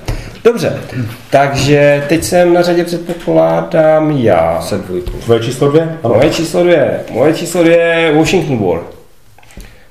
[0.44, 0.76] Dobře,
[1.30, 4.60] takže teď jsem na řadě předpokládám já.
[4.60, 5.10] Se dvojkou.
[5.10, 5.98] Tvoje číslo dvě?
[6.02, 6.14] Ano.
[6.14, 7.00] Moje číslo dvě.
[7.10, 8.80] Moje číslo dvě je Washington War.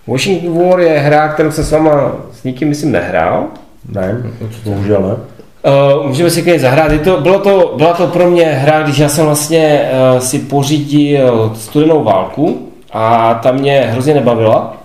[0.08, 3.48] Washington War je hra, kterou jsem s váma s nikým, myslím, nehrál.
[3.90, 4.24] Ne,
[4.64, 5.33] bohužel ne.
[5.66, 6.91] Uh, můžeme si klidně zahrát.
[6.91, 10.39] Je to, bylo to, byla to pro mě hra, když já jsem vlastně uh, si
[10.39, 14.78] pořídil studenou válku a ta mě hrozně nebavila.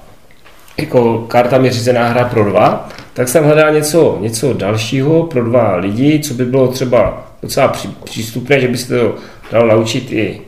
[0.77, 5.77] Jako karta mi řízená hra pro dva, tak jsem hledal něco, něco dalšího pro dva
[5.77, 9.15] lidi, co by bylo třeba docela při, přístupné, že by se to
[9.53, 10.41] dalo naučit i,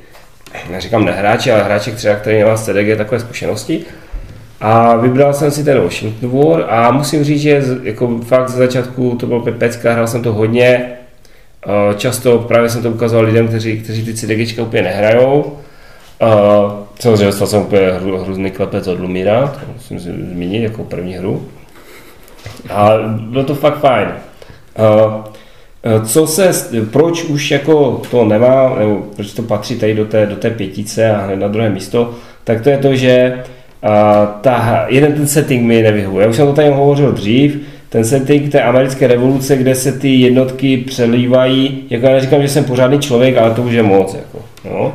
[0.70, 3.84] neříkám nehráči, ale hráči, třeba, který nemá CDG takové zkušenosti.
[4.60, 9.16] A vybral jsem si ten Washington War a musím říct, že jako fakt ze začátku
[9.20, 10.92] to bylo pepecka, hrál jsem to hodně.
[11.66, 15.58] Eh, Často právě jsem to ukazoval lidem, kteří, kteří ty CDGčka úplně nehrajou.
[16.22, 21.14] Uh, samozřejmě dostal jsem úplně hru, hrozný klepec od Lumíra, to musím zmínit jako první
[21.14, 21.48] hru.
[22.70, 22.90] A
[23.20, 24.08] bylo to fakt fajn.
[25.84, 26.50] Eh, co se,
[26.92, 31.10] proč už jako to nemá, nebo proč to patří tady do té, do té pětice
[31.10, 33.42] a hned na druhé místo, tak to je to, že
[34.40, 36.22] ta, jeden ten setting mi nevyhovuje.
[36.22, 40.14] Já už jsem to tady hovořil dřív, ten setting té americké revoluce, kde se ty
[40.14, 44.14] jednotky přelívají, jako já neříkám, že jsem pořádný člověk, ale to už je moc.
[44.14, 44.94] Jako, no.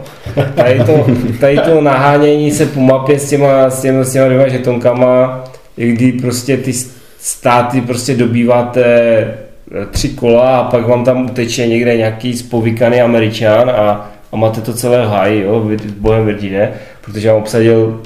[0.56, 1.06] tady, to,
[1.40, 5.44] tady to nahánění se po mapě s těma, s těma, s těma dvěma žetonkama,
[5.76, 6.74] kdy prostě ty
[7.20, 13.70] státy prostě dobýváte eh, tři kola a pak vám tam uteče někde nějaký spovykaný američan
[13.70, 16.74] a, a máte to celé v háji, jo, bohem Virginie,
[17.06, 18.02] protože vám obsadil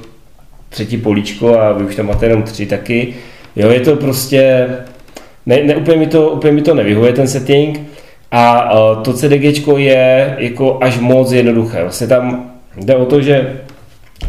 [0.70, 3.14] třetí políčko a vy už tam máte jenom tři taky.
[3.56, 4.68] Jo, je to prostě,
[5.46, 7.82] ne, ne úplně, mi to, úplně mi to nevyhovuje ten setting
[8.32, 11.82] a uh, to CDG je jako až moc jednoduché.
[11.82, 13.60] Vlastně tam jde o to, že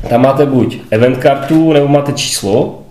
[0.09, 2.83] tam máte buď event kartu, nebo máte číslo,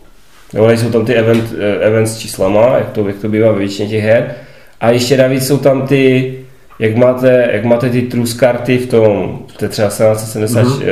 [0.54, 3.60] nebo nejsou tam ty event, eh, event s číslama, jak to, jak to bývá ve
[3.60, 4.36] většině těch her.
[4.82, 6.34] A ještě navíc jsou tam ty,
[6.80, 10.84] jak máte, jak máte ty trus karty v tom, v té třeba 1770 mm-hmm.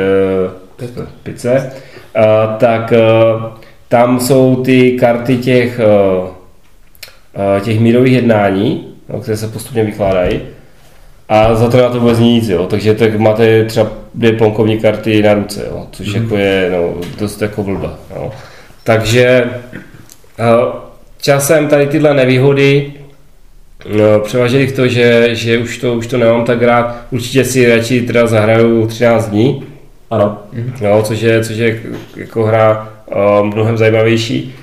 [0.99, 1.71] uh, pice,
[2.57, 3.43] tak uh,
[3.87, 10.41] tam jsou ty karty těch, uh, těch mírových jednání, no, které se postupně vykládají.
[11.29, 12.67] A za to na to vůbec nic, jo.
[12.67, 15.87] Takže tak máte třeba dvě plonkovní karty na ruce, jo.
[15.91, 16.23] což mm.
[16.23, 17.99] jako je no, dost jako blba.
[18.15, 18.31] Jo.
[18.83, 19.49] Takže
[21.21, 22.93] časem tady tyhle nevýhody
[23.97, 26.95] no, převážely v to, že, že už, to, už to nemám tak rád.
[27.11, 29.63] Určitě si radši teda zahraju 13 dní,
[30.09, 30.37] Ano.
[30.81, 31.81] no, což, je, což je
[32.15, 34.55] jako hra uh, mnohem zajímavější.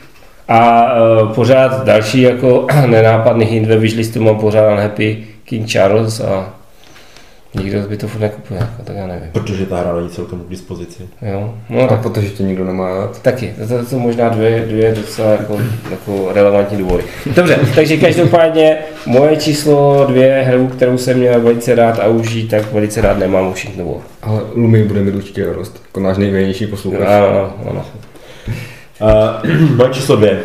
[0.49, 6.55] A uh, pořád další jako nenápadný hint ve wishlistu mám pořád Unhappy King Charles a
[7.55, 9.28] nikdo by to furt nekupuje, jako, tak já nevím.
[9.32, 11.02] Protože ta hra není celkem k dispozici.
[11.32, 11.55] Jo?
[11.70, 13.22] No, A tak protože tě nikdo nemá rád.
[13.22, 15.59] Taky, to, to jsou možná dvě, dvě docela jako,
[15.90, 17.05] jako relevantní důvody.
[17.36, 18.76] Dobře, takže každopádně
[19.07, 23.52] moje číslo dvě, hru, kterou jsem měl velice rád a užít, tak velice rád nemám
[23.52, 24.02] už War.
[24.22, 27.00] Ale Lumi bude mít určitě radost, jako náš nejvěrnější posluchač.
[27.09, 27.84] Ano, ano, ano.
[29.00, 30.40] Uh, moje číslo dvě.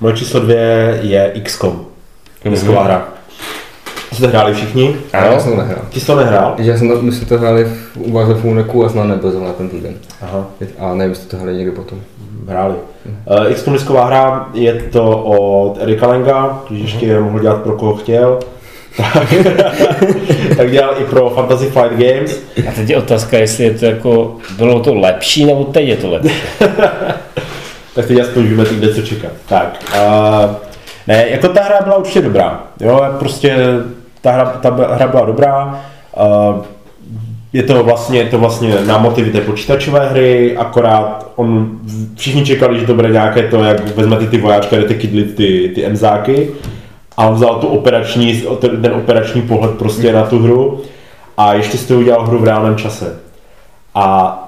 [0.00, 1.86] Moje číslo dvě je XCOM.
[2.50, 2.84] Desková Mhm.
[2.90, 3.08] hra.
[4.12, 4.96] Jste hráli všichni?
[5.12, 5.82] Já Ano, jsem to nehrál.
[5.92, 6.54] Ty jsi to nehrál?
[6.58, 9.30] Já jsem to, my jsme to hráli v, u vás ve Funeku a snad nebyl
[9.30, 9.94] zrovna ten týden.
[10.22, 10.46] Aha.
[10.78, 11.98] A nevím, jestli to hráli někdy potom.
[12.48, 12.74] hráli.
[13.46, 17.94] Uh, XCOM disková hra je to od Erika Lenga, když ještě mohl dělat pro koho
[17.96, 18.38] chtěl.
[19.14, 19.34] Tak,
[20.56, 22.40] tak dělal i pro Fantasy Flight Games.
[22.68, 26.10] A teď je otázka, jestli je to jako, bylo to lepší, nebo teď je to
[26.10, 26.30] lepší.
[27.94, 29.32] tak teď aspoň víme, kde co čekat.
[29.48, 30.54] Tak, uh,
[31.06, 32.60] ne, jako ta hra byla určitě dobrá.
[32.80, 33.56] Jo, prostě
[34.22, 35.80] ta hra, ta hra byla dobrá.
[36.16, 36.64] Uh,
[37.52, 41.70] je to vlastně, je to vlastně na motivy té počítačové hry, akorát on,
[42.16, 45.84] všichni čekali, že to bude nějaké to, jak vezmete ty vojáčky, jdete kydlit ty, ty
[45.84, 46.50] emzáky.
[47.16, 50.80] A on vzal tu operační, ten operační pohled prostě na tu hru
[51.36, 53.20] a ještě toho udělal hru v reálném čase.
[53.94, 54.38] A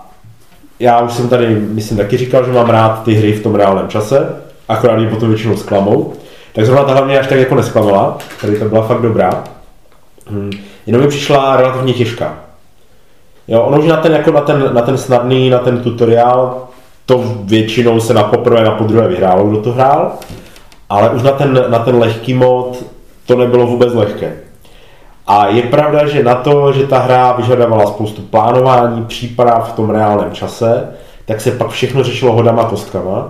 [0.80, 3.88] já už jsem tady, myslím, taky říkal, že mám rád ty hry v tom reálném
[3.88, 6.12] čase, akorát ji potom většinou zklamou.
[6.52, 9.44] Tak zrovna ta mě až tak jako nesklamala, tady to byla fakt dobrá.
[10.26, 10.50] Hmm.
[10.86, 12.38] Jenom mi přišla relativně těžká.
[13.48, 16.68] Jo, ono už na ten, jako na ten, na ten snadný, na ten tutoriál,
[17.06, 20.12] to většinou se na poprvé, na podruhé vyhrálo, kdo to hrál,
[20.88, 22.84] ale už na ten, na ten lehký mod
[23.26, 24.36] to nebylo vůbec lehké.
[25.26, 29.90] A je pravda, že na to, že ta hra vyžadovala spoustu plánování, příprav v tom
[29.90, 30.88] reálném čase,
[31.24, 33.28] tak se pak všechno řešilo hodama kostkama.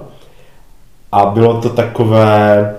[1.12, 2.74] A bylo to takové...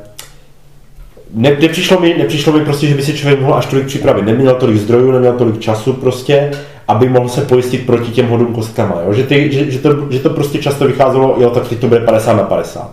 [1.36, 4.25] Ne, nepřišlo, mi, nepřišlo mi prostě, že by si člověk mohl až tolik připravit.
[4.25, 6.51] Neměl tolik zdrojů, neměl tolik času prostě,
[6.88, 8.95] aby mohl se pojistit proti těm hodům kostkama.
[9.05, 9.13] Jo?
[9.13, 11.99] Že, ty, že, že, to, že to prostě často vycházelo, jo, tak teď to bude
[11.99, 12.91] 50 na 50.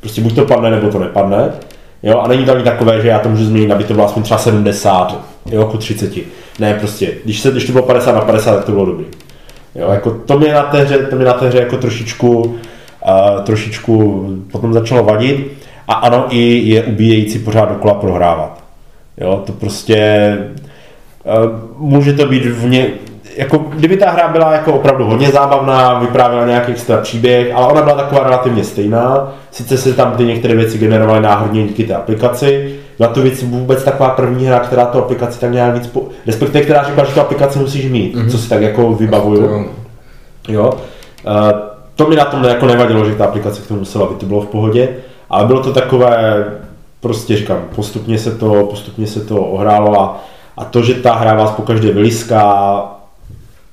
[0.00, 1.50] Prostě buď to padne, nebo to nepadne.
[2.02, 4.22] Jo, a není to ani takové, že já to můžu změnit, aby to bylo aspoň
[4.22, 6.12] třeba 70, jo, ku 30.
[6.58, 9.04] Ne, prostě, když, se, když to bylo 50 na 50, tak to bylo dobrý.
[9.74, 13.42] Jo, jako to mě na té hře, to mě na té hře jako trošičku, uh,
[13.42, 15.61] trošičku potom začalo vadit.
[15.88, 18.62] A ano, i je ubíjející pořád dokola prohrávat.
[19.20, 20.38] Jo, to prostě
[21.24, 22.86] uh, může to být v ně,
[23.36, 27.82] jako, kdyby ta hra byla jako opravdu hodně zábavná, vyprávěla nějaký extra příběh, ale ona
[27.82, 29.32] byla taková relativně stejná.
[29.50, 33.84] Sice se tam ty některé věci generovaly náhodně díky té aplikaci, byla to věc vůbec
[33.84, 36.02] taková první hra, která tu aplikaci tak nějak víc, po...
[36.26, 38.30] respektive která říkala, že tu aplikaci musíš mít, mm-hmm.
[38.30, 39.66] co si tak jako vybavuju.
[40.48, 40.72] Jo.
[41.26, 41.50] Uh,
[41.96, 44.40] to mi na tom jako nevadilo, že ta aplikace k tomu musela být, to bylo
[44.40, 44.88] v pohodě,
[45.32, 46.44] ale bylo to takové,
[47.00, 50.24] prostě říkám, postupně se to, postupně se to ohrálo a,
[50.56, 52.82] a to, že ta hra vás po každé vyliská,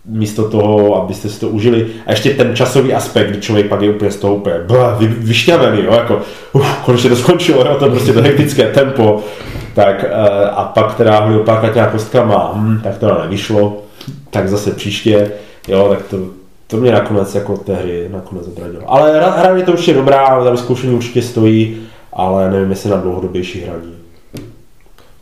[0.06, 1.88] místo toho, abyste si to užili.
[2.06, 4.56] A ještě ten časový aspekt, kdy člověk pak je úplně z toho úplně
[4.98, 6.22] vy, vyšťavený, jo, jako
[6.54, 9.24] uf, konečně to skončilo, jo, to prostě to hektické tempo.
[9.74, 13.78] Tak eh, a pak teda ho opákat nějak kostkama, hm, tak to nevyšlo,
[14.30, 15.32] tak zase příště,
[15.68, 16.18] jo, tak to,
[16.70, 18.84] to mě nakonec jako té hry nakonec odradilo.
[18.88, 23.62] Ale hra, je to určitě dobrá, za vyzkoušení určitě stojí, ale nevím, jestli na dlouhodobější
[23.62, 23.96] hraní.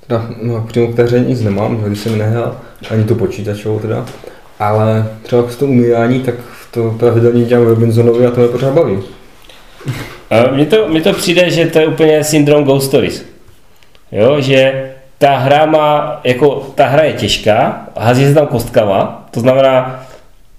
[0.07, 2.57] Teda, no, přímo k té hře nic nemám, když jsem nehrál,
[2.91, 4.05] ani tu počítačovou teda.
[4.59, 6.35] Ale třeba k tomu umývání, tak
[6.71, 8.99] to pravidelně dělám Robinsonovi a to mě pořád baví.
[10.51, 13.25] Mně to, mně to přijde, že to je úplně syndrom Ghost Stories.
[14.11, 19.39] Jo, že ta hra má, jako ta hra je těžká, hází se tam kostkama, to
[19.39, 20.06] znamená,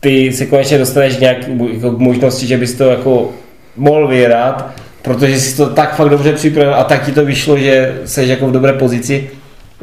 [0.01, 1.37] ty se konečně dostaneš nějak
[1.73, 3.31] jako k možnosti, že bys to jako
[3.77, 4.71] mohl vyhrát,
[5.03, 8.47] protože jsi to tak fakt dobře připravil a tak ti to vyšlo, že jsi jako
[8.47, 9.31] v dobré pozici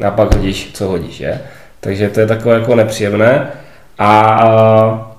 [0.06, 1.40] a pak hodíš, co hodíš, je?
[1.80, 3.48] Takže to je takové jako nepříjemné.
[3.98, 5.10] A, a,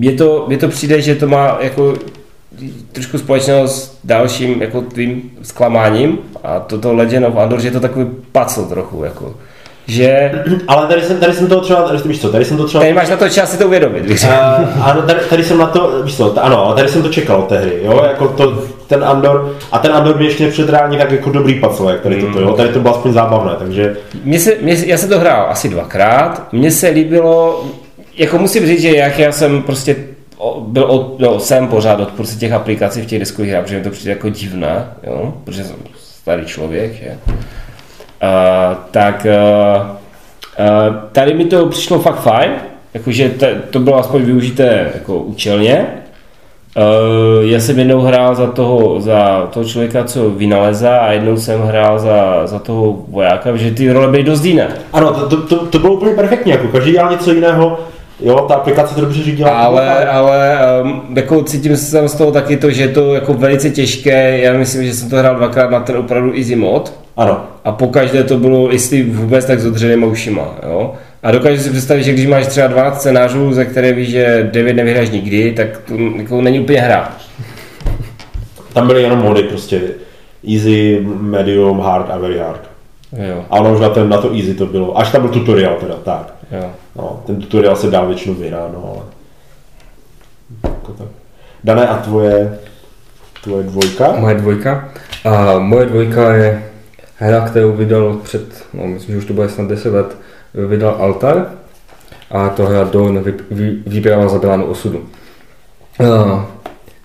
[0.00, 1.94] je to, je to přijde, že to má jako
[2.92, 7.80] trošku společného s dalším jako tvým zklamáním a toto Legend of Andor, že je to
[7.80, 9.34] takový pacl trochu, jako
[9.86, 10.32] že...
[10.68, 12.82] Ale tady jsem, tady jsem to třeba, tady, víš co, tady jsem to třeba...
[12.82, 14.24] Tady máš na to čas si to uvědomit, víš?
[14.24, 17.48] Uh, ano, tady, tady, jsem na to, víš co, ano, tady jsem to čekal od
[17.48, 21.10] té hry, jo, jako to, ten Andor, a ten Andor mě ještě před reálně tak
[21.10, 22.32] jako dobrý pacel, jak tady mm.
[22.32, 23.96] to, jo, tady to bylo aspoň zábavné, takže...
[24.24, 27.64] Mně se, mě, já jsem to hrál asi dvakrát, mně se líbilo,
[28.16, 29.96] jako musím říct, že jak já jsem prostě
[30.66, 33.84] byl od, no, jsem pořád od prostě těch aplikací v těch diskových hrách, protože mi
[33.84, 35.76] to přijde jako divné, jo, protože jsem
[36.26, 37.18] starý člověk, je.
[38.22, 42.50] Uh, tak uh, uh, tady mi to přišlo fakt fajn,
[42.94, 43.34] jakože
[43.70, 45.86] to bylo aspoň využité jako účelně.
[46.76, 51.60] Uh, já jsem jednou hrál za toho, za toho člověka, co vynalezá a jednou jsem
[51.60, 54.68] hrál za, za toho vojáka, že ty role byly dost jiné.
[54.92, 57.78] Ano, to, to, to, bylo úplně perfektní, jako každý dělal něco jiného,
[58.20, 59.50] Jo, ta aplikace to dobře řídila.
[59.50, 63.70] Ale, ale um, jako cítím jsem z toho taky to, že je to jako velice
[63.70, 64.38] těžké.
[64.38, 66.92] Já myslím, že jsem to hrál dvakrát na ten opravdu easy mod.
[67.16, 67.40] Ano.
[67.66, 70.54] A pokaždé to bylo jestli vůbec tak zodřenýma ušima.
[70.62, 70.94] Jo?
[71.22, 74.72] A dokážu si představit, že když máš třeba 12 scénářů, ze které víš, že 9
[74.72, 77.16] nevyhráš nikdy, tak to jako není úplně hra.
[78.72, 79.80] Tam byly jenom mody prostě.
[80.54, 82.60] Easy, medium, hard a very hard.
[83.28, 83.44] Jo.
[83.50, 84.98] A ono už na, ten, na to easy to bylo.
[84.98, 86.34] Až tam byl tutorial teda, tak.
[86.52, 86.70] Jo.
[86.96, 89.02] No, ten tutorial se dá většinou vyhrát, no ale...
[90.74, 91.08] Jako tak.
[91.64, 92.58] Dané, a tvoje,
[93.42, 94.12] tvoje dvojka?
[94.16, 94.88] Moje dvojka.
[95.24, 96.62] A moje dvojka je
[97.18, 100.16] hra, kterou vydal před, no myslím, že už to bude snad 10 let,
[100.54, 101.46] vydal Altar.
[102.30, 105.04] A to hra Dawn, vy, vy, výprava za bránu osudu.
[106.00, 106.46] A,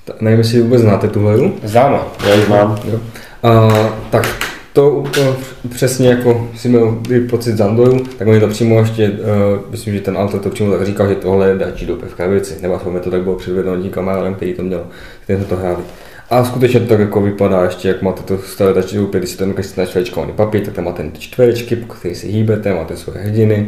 [0.05, 1.53] ta- nevím, jestli vůbec znáte tu hru.
[1.64, 1.99] Známe.
[2.28, 2.78] Já ji mám.
[2.91, 2.99] Jo.
[3.43, 3.70] A,
[4.09, 4.28] tak
[4.74, 5.36] to, to
[5.70, 6.97] přesně jako si měl
[7.30, 10.72] pocit z Andoru, tak oni to přímo ještě, uh, myslím, že ten autor to přímo
[10.72, 13.82] tak říkal, že tohle je dačí doupě v krabici, nebo aspoň to tak bylo předvedeno
[13.82, 14.84] tím kamarádem, který to měl,
[15.24, 15.84] který to hráli.
[16.32, 19.82] A skutečně to tak jako vypadá ještě, jak máte staré dačí doupě, když si nakreslíte
[19.82, 23.67] na čtverečkovaný papír, tak tam máte ty čtverečky, po kterých si hýbete, máte svoje hrdiny.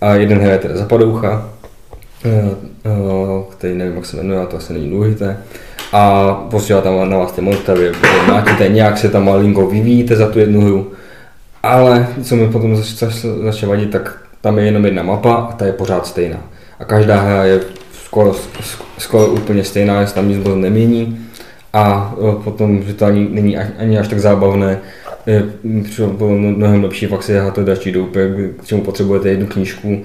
[0.00, 1.50] A jeden hraje teda zapadoucha,
[2.24, 2.44] eh,
[2.84, 5.36] eh, který nevím, jak se jmenuje, a to asi není důležité.
[5.92, 7.92] A posílá tam na vás ty monstry,
[8.28, 10.92] máte nějak se tam malinko vyvíjíte za tu jednu hru.
[11.62, 15.52] Ale co mi potom zač- zač- začne vadit, tak tam je jenom jedna mapa a
[15.52, 16.38] ta je pořád stejná.
[16.78, 17.60] A každá hra je
[18.04, 18.34] skoro,
[18.98, 21.28] skoro úplně stejná, se tam nic moc nemění.
[21.72, 24.78] A e, potom, že to ani není ani- až tak zábavné,
[25.26, 25.44] je,
[26.06, 30.04] bylo mno- mnohem lepší fakt si to další doupě, k čemu potřebujete jednu knížku,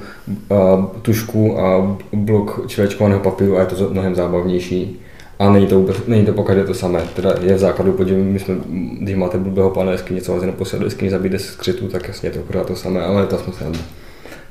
[0.55, 4.99] a tušku a blok čvečkovaného papíru a je to mnohem zábavnější.
[5.39, 7.01] A není to, vůbec, není to pokaždé to samé.
[7.15, 8.55] Teda je v základu, protože my jsme,
[9.01, 12.07] když máte blbého pana jeskyně, co vás jenom posílat do jeskyně, zabíjde se skřitu, tak
[12.07, 13.27] jasně je to pořád to samé, ale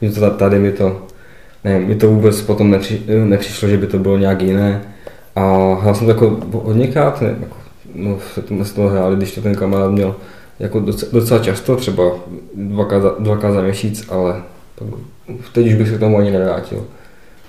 [0.02, 1.02] Že to ta- tady mi to,
[1.64, 4.82] nevím, mi to vůbec potom nepři, nepřišlo, že by to bylo nějak jiné.
[5.36, 7.56] A hrál jsem to jako hodněkrát, ne, jako,
[7.94, 10.14] no, se to, jsme z toho hráli, když to ten kamarád měl
[10.58, 12.04] jako docela, docela často, třeba
[12.54, 14.42] dvakrát za, dvakrát za měsíc, ale
[15.52, 16.84] teď už bych se k tomu ani nevrátil.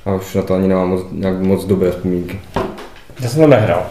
[0.05, 2.39] A už na to ani nemám moc, nějak moc dobré vzpomínky.
[3.19, 3.83] Já jsem to nehrál.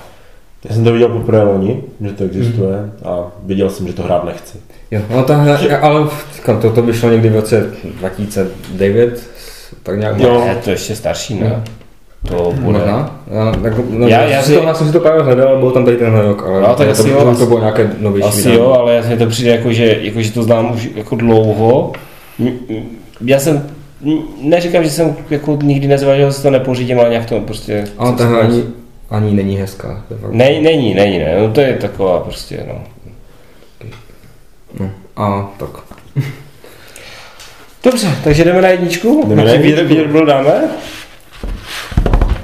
[0.68, 4.24] Já jsem to viděl poprvé loni, že to existuje a viděl jsem, že to hrát
[4.24, 4.59] nechci.
[4.90, 9.30] Jo, no ta hra, ale říkám, to, to vyšlo někdy v roce 2009,
[9.82, 10.44] tak nějak Jo.
[10.49, 11.64] Je to ještě starší, ne?
[12.29, 12.79] To bude.
[12.79, 13.20] Možná.
[13.31, 15.85] Já, jako, no, Já- já, si- to, já jsem si to právě hledal, byl tam
[15.85, 18.29] tady ten rok, ale No, tak to, asi jo, to, asi- to bylo nějaké novější
[18.29, 18.57] Asi vydání.
[18.57, 21.93] jo, ale já mi to přijde jako, že, jako, že to znám už jako dlouho.
[23.24, 23.66] Já jsem,
[24.43, 27.85] neříkám, že jsem jako nikdy nezvažoval, že to nepořídím, ale nějak to prostě...
[27.99, 28.64] Ale jsem ta hra ani,
[29.11, 30.05] ani není hezká.
[30.31, 32.74] Ne, není, není, ne, no to je taková prostě, no.
[34.81, 35.70] No, a tak.
[37.85, 39.24] Dobře, takže jdeme na jedničku?
[39.29, 39.95] Jdeme na Jaký jedničku.
[39.95, 40.64] výr, výr dáme?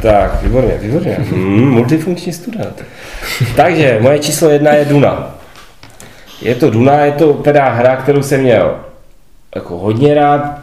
[0.03, 1.17] Tak, výborně, výborně.
[1.33, 2.85] Mm, multifunkční student.
[3.57, 5.35] Takže moje číslo jedna je Duna.
[6.43, 8.77] Je to Duna, je to teda hra, kterou jsem měl
[9.55, 10.59] jako hodně rád.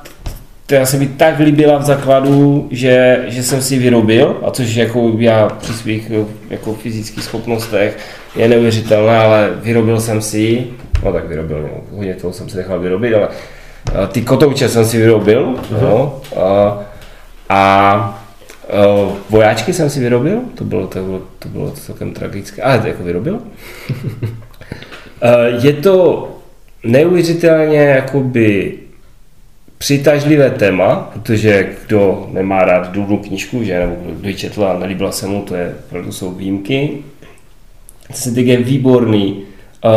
[0.65, 5.11] Která se mi tak líbila v základu, že, že jsem si vyrobil, a což jako
[5.17, 6.11] já při svých
[6.49, 7.97] jako fyzických schopnostech
[8.35, 10.67] je neuvěřitelné, ale vyrobil jsem si
[11.03, 13.27] no tak vyrobil, no, hodně toho jsem si nechal vyrobit, ale
[14.03, 16.79] a ty kotouče jsem si vyrobil, no, a,
[17.49, 18.18] a a
[19.29, 23.39] vojáčky jsem si vyrobil, to bylo, to bylo, to bylo celkem tragické, ale jako vyrobil.
[25.21, 26.27] Eh, Je to
[26.83, 28.73] neuvěřitelně jakoby
[29.77, 35.11] přitažlivé téma, protože kdo nemá rád důvnu knížku, že, nebo kdo, ji četl a nelíbila
[35.11, 36.97] se mu, to je, opravdu jsou výjimky.
[38.13, 39.43] Cintiq je výborný.
[39.85, 39.91] Uh,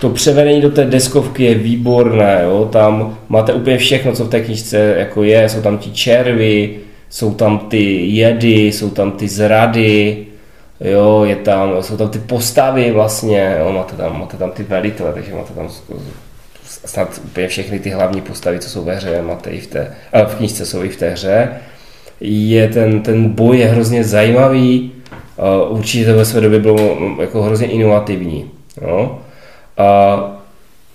[0.00, 2.68] to převedení do té deskovky je výborné, jo?
[2.72, 6.76] tam máte úplně všechno, co v té knižce jako je, jsou tam ti červy,
[7.14, 10.26] jsou tam ty jedy, jsou tam ty zrady,
[10.80, 13.72] jo, je tam, jsou tam ty postavy vlastně, jo?
[13.72, 15.68] Máte, tam, máte tam ty velitele, takže máte tam
[16.64, 20.26] snad úplně všechny ty hlavní postavy, co jsou ve hře, máte i v té, eh,
[20.26, 21.48] v knižce jsou i v té hře.
[22.20, 24.92] Je ten, ten boj je hrozně zajímavý,
[25.38, 28.50] eh, určitě to ve své době bylo jako hrozně inovativní.
[28.82, 29.18] Jo?
[29.78, 30.18] A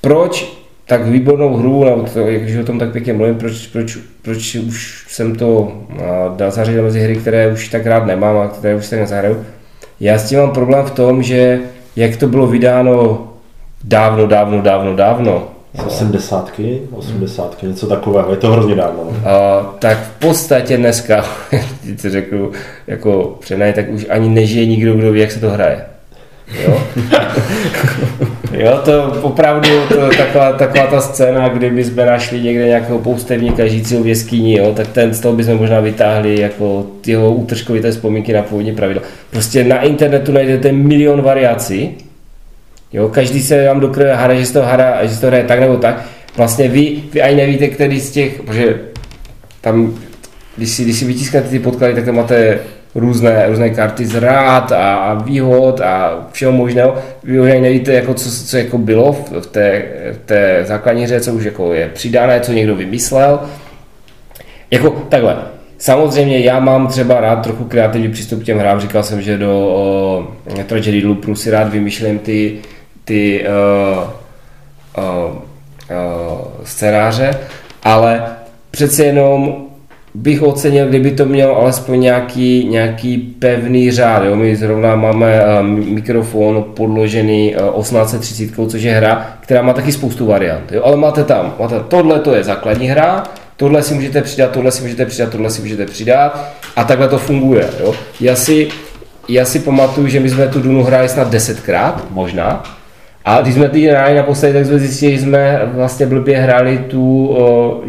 [0.02, 0.59] proč
[0.90, 4.56] tak výbornou hru, nebo to, jak už o tom tak pěkně mluvím, proč, proč, proč
[4.56, 8.76] už jsem to a, dal zařadit mezi hry, které už tak rád nemám a které
[8.76, 9.46] už tak nezahraju.
[10.00, 11.60] Já s tím mám problém v tom, že
[11.96, 13.28] jak to bylo vydáno
[13.84, 16.52] dávno, dávno, dávno, dávno, Z 80,
[16.92, 19.04] 80, něco takového, je to hrozně dávno.
[19.04, 19.30] no.
[19.30, 21.26] a, tak v podstatě dneska,
[22.02, 22.52] to řeknu
[22.88, 25.86] jako přenaj, tak už ani nežije nikdo, kdo ví, jak se to hraje.
[26.54, 26.84] Jo?
[28.52, 34.04] Jo, to opravdu to, taková, taková ta scéna, kdyby jsme našli někde nějakého poustevníka žijícího
[34.04, 38.42] v jeskyni, jo, tak ten z toho bychom možná vytáhli jako jeho útržkovité vzpomínky na
[38.42, 39.04] původní pravidla.
[39.30, 41.98] Prostě na internetu najdete milion variací,
[42.94, 46.06] jo, každý se vám dokryje hra, že to hra, že to hraje tak nebo tak.
[46.38, 48.80] Vlastně vy, vy ani nevíte, který z těch, protože
[49.62, 49.94] tam,
[50.58, 52.60] když si, když si vytisknete ty podklady, tak tam máte
[52.96, 56.96] různé, různé karty z rád a, výhod a všeho možného.
[57.24, 61.22] Vy už ani nevíte, jako co, co jako bylo v, té, v té základní hře,
[61.22, 63.40] co už jako je přidané, co někdo vymyslel.
[64.72, 65.38] Jako takhle,
[65.78, 68.80] samozřejmě já mám třeba rád trochu kreativní přístup k těm hrám.
[68.80, 70.28] Říkal jsem, že do o,
[70.68, 72.58] Tragedy Loopu si rád vymýšlím ty,
[73.06, 74.10] ty uh,
[74.98, 75.42] uh, uh,
[76.64, 77.32] scénáře,
[77.84, 78.26] ale
[78.72, 79.69] přece jenom
[80.14, 84.24] bych ocenil, kdyby to měl alespoň nějaký, nějaký pevný řád.
[84.24, 84.36] Jo?
[84.36, 90.26] My zrovna máme uh, mikrofon podložený uh, 1830, což je hra, která má taky spoustu
[90.26, 90.72] variant.
[90.72, 90.82] Jo?
[90.86, 93.24] Ale máte tam, máte, tohle to je základní hra,
[93.58, 97.18] tohle si můžete přidat, tohle si můžete přidat, tohle si můžete přidat a takhle to
[97.18, 97.70] funguje.
[97.80, 97.96] Jo?
[98.20, 98.68] Já, si,
[99.28, 102.64] já si pamatuju, že my jsme tu Dunu hráli snad desetkrát, možná,
[103.26, 107.28] a když jsme ty hráli naposledy, tak jsme zjistili, že jsme vlastně blbě hráli tu
[107.28, 107.82] o,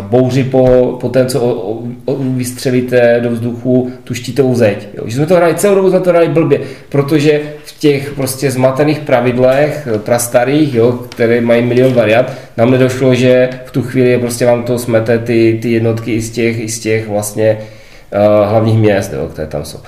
[0.00, 4.88] bouři po, po tom, co o, o, vystřelíte do vzduchu tu štítovou zeď.
[4.94, 5.04] Jo.
[5.06, 8.98] Že jsme to hráli celou dobu, jsme to hráli blbě, protože v těch prostě zmatených
[8.98, 14.62] pravidlech, prastarých, jo, které mají milion variant, nám nedošlo, že v tu chvíli prostě vám
[14.62, 19.12] to smete ty, ty jednotky i z těch, i z těch vlastně uh, hlavních měst,
[19.12, 19.78] jo, které tam jsou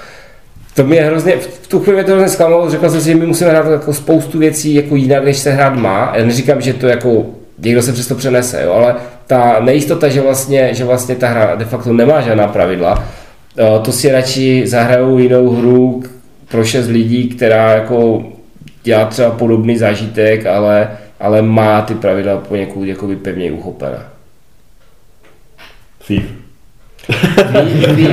[0.79, 3.51] to mě hrozně, v tu chvíli to hrozně zklamalo, řekl jsem si, že my musíme
[3.51, 6.13] hrát jako spoustu věcí jako jinak, než se hrát má.
[6.17, 7.27] Já neříkám, že to jako
[7.59, 8.95] někdo se přesto přenese, jo, ale
[9.29, 13.05] ta nejistota, že vlastně, že vlastně ta hra de facto nemá žádná pravidla,
[13.59, 16.03] eh, to si radši zahrajou jinou hru
[16.49, 18.25] pro šest lidí, která jako
[18.83, 23.99] dělá třeba podobný zážitek, ale, ale má ty pravidla poněkud jakoby pevně uchopené.
[26.07, 26.38] Thief.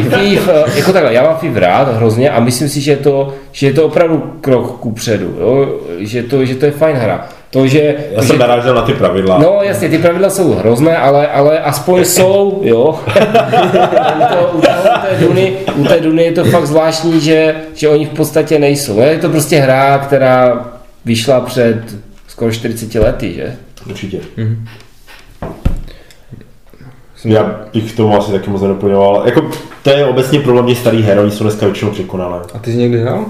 [0.10, 3.68] FIF, jako takhle, já mám FIF rád hrozně a myslím si, že je to, že
[3.68, 5.80] je to opravdu krok ku předu, jo?
[6.00, 7.28] Že, to, že to je fajn hra.
[7.50, 9.40] To, že, Já jsem že, narážel na ty pravidla.
[9.40, 13.00] No jasně, ty pravidla jsou hrozné, ale, ale aspoň jsou, jo.
[14.16, 17.56] u, to, u, to, u, té Duny, u té Duny je to fakt zvláštní, že,
[17.74, 19.00] že oni v podstatě nejsou.
[19.00, 20.66] Je to prostě hra, která
[21.06, 21.82] vyšla před
[22.28, 23.56] skoro 40 lety, že?
[23.90, 24.20] Určitě.
[24.38, 24.58] Mm-hmm.
[27.26, 29.22] Já bych k tomu asi taky moc nedoplňoval.
[29.26, 29.42] Jako,
[29.84, 32.38] to je obecně problém těch starých her, oni jsou dneska většinou překonané.
[32.54, 33.26] A ty jsi někdy hrál?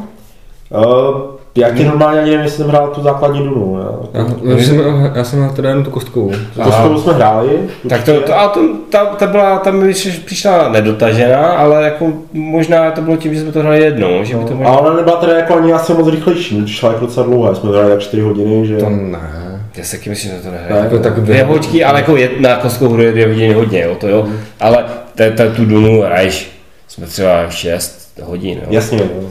[0.69, 3.79] Uh, já ti normálně ani nevím, jestli jsem hrál tu základní Dunu.
[3.79, 6.31] Já, já, já, jsem, já jsem hrál teda jenom tu kostkovou.
[6.53, 7.59] Tu kostkovou jsme hráli.
[7.89, 9.93] Tak to, to, a to, ta, ta, byla, ta mi
[10.25, 14.23] přišla nedotažená, ale jako možná to bylo tím, že jsme to hráli jednou.
[14.23, 14.69] Že by to možná...
[14.69, 17.89] A ona nebyla teda jako ani asi moc rychlejší, přišla jako docela dlouhá, jsme hráli
[17.89, 18.77] tak 4 hodiny, že...
[18.77, 19.44] To ne.
[19.77, 20.83] Já si taky myslím, že to nehraje.
[20.83, 23.95] Jako tak dvě hoďky, ale jako jedna na kostkou hru je dvě hodiny hodně, jo,
[23.95, 24.23] to jo.
[24.23, 24.39] Mm.
[24.59, 26.51] Ale te, te, tu Dunu hraješ,
[26.87, 28.67] jsme třeba 6 hodin, jo.
[28.69, 29.29] Jasně, jo.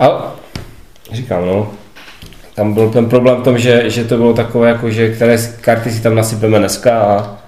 [0.00, 0.34] A
[1.12, 1.72] říkám, no,
[2.54, 5.90] tam byl ten problém v tom, že, že to bylo takové, jako, že které karty
[5.90, 7.38] si tam nasypeme dneska a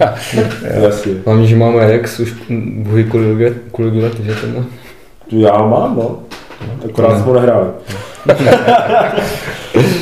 [0.82, 1.12] Jasně.
[1.26, 2.34] Hlavně, že máme Rex už
[2.76, 4.64] bohy kolik kolik let, že to má.
[5.32, 6.18] Já mám, no.
[6.90, 7.68] Akorát jsme nehráli.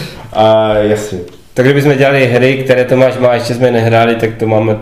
[0.33, 1.18] A jasně.
[1.55, 4.76] Tak kdybychom dělali hry, které Tomáš má, ještě jsme nehráli, tak to máme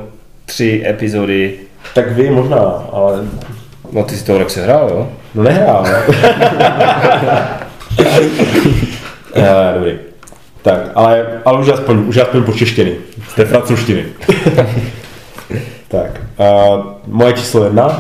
[0.45, 1.55] tři epizody.
[1.95, 3.25] Tak vy možná, ale...
[3.93, 5.09] No ty si to Rexe hrál, jo?
[5.35, 5.87] No nehrál.
[9.35, 9.99] ne, dobrý.
[10.63, 12.93] Tak, ale, ale už aspoň, už aspoň počeštěný.
[13.29, 14.05] Z té francouzštiny.
[15.89, 17.95] tak, uh, moje číslo jedna uh,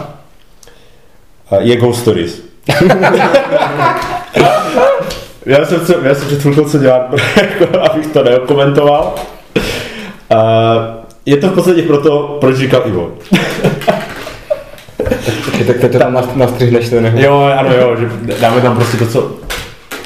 [1.58, 2.42] je Ghost Stories.
[5.46, 9.14] já jsem, co, já jsem před chvilkou co dělat, jako, abych to neokomentoval.
[10.32, 10.40] Uh,
[11.26, 13.12] je to v podstatě proto, proč říkal Ivo.
[15.66, 17.20] tak teď to tam nastřihneš to neho.
[17.20, 18.08] Jo, ano, jo, že
[18.40, 19.36] dáme tam prostě to, co...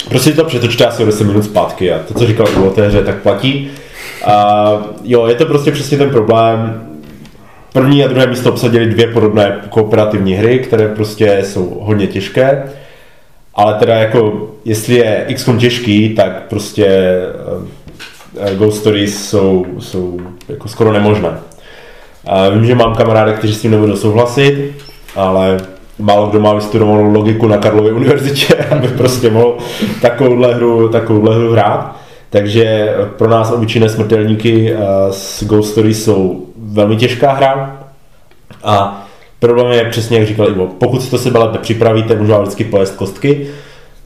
[0.08, 3.04] Prostě to přetočte asi o 10 minut zpátky a to, co říkal Ivo té hře,
[3.04, 3.70] tak platí.
[4.24, 4.72] A
[5.04, 6.86] jo, je to prostě přesně ten problém.
[7.72, 12.62] První a druhé místo obsadili dvě podobné kooperativní hry, které prostě jsou hodně těžké.
[13.54, 17.16] Ale teda jako, jestli je XCOM těžký, tak prostě
[17.56, 21.30] uh, Ghost Stories jsou, jsou jako skoro nemožné.
[22.26, 24.72] A vím, že mám kamarády, kteří s tím nebudou souhlasit,
[25.16, 25.58] ale
[25.98, 29.56] málo kdo má vystudovanou logiku na Karlově univerzitě, aby prostě mohl
[30.02, 31.96] takovouhle hru, takovouhle hru hrát.
[32.30, 34.74] Takže pro nás obyčejné smrtelníky
[35.10, 37.80] s Ghost Stories jsou velmi těžká hra
[38.64, 39.06] a
[39.40, 42.64] problém je přesně, jak říkal Ivo, pokud si to sebe lépe připravíte, můžu vám vždycky
[42.64, 43.46] pojést kostky,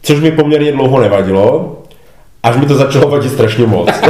[0.03, 1.79] což mi poměrně dlouho nevadilo,
[2.43, 3.89] až mi to začalo vadit strašně moc.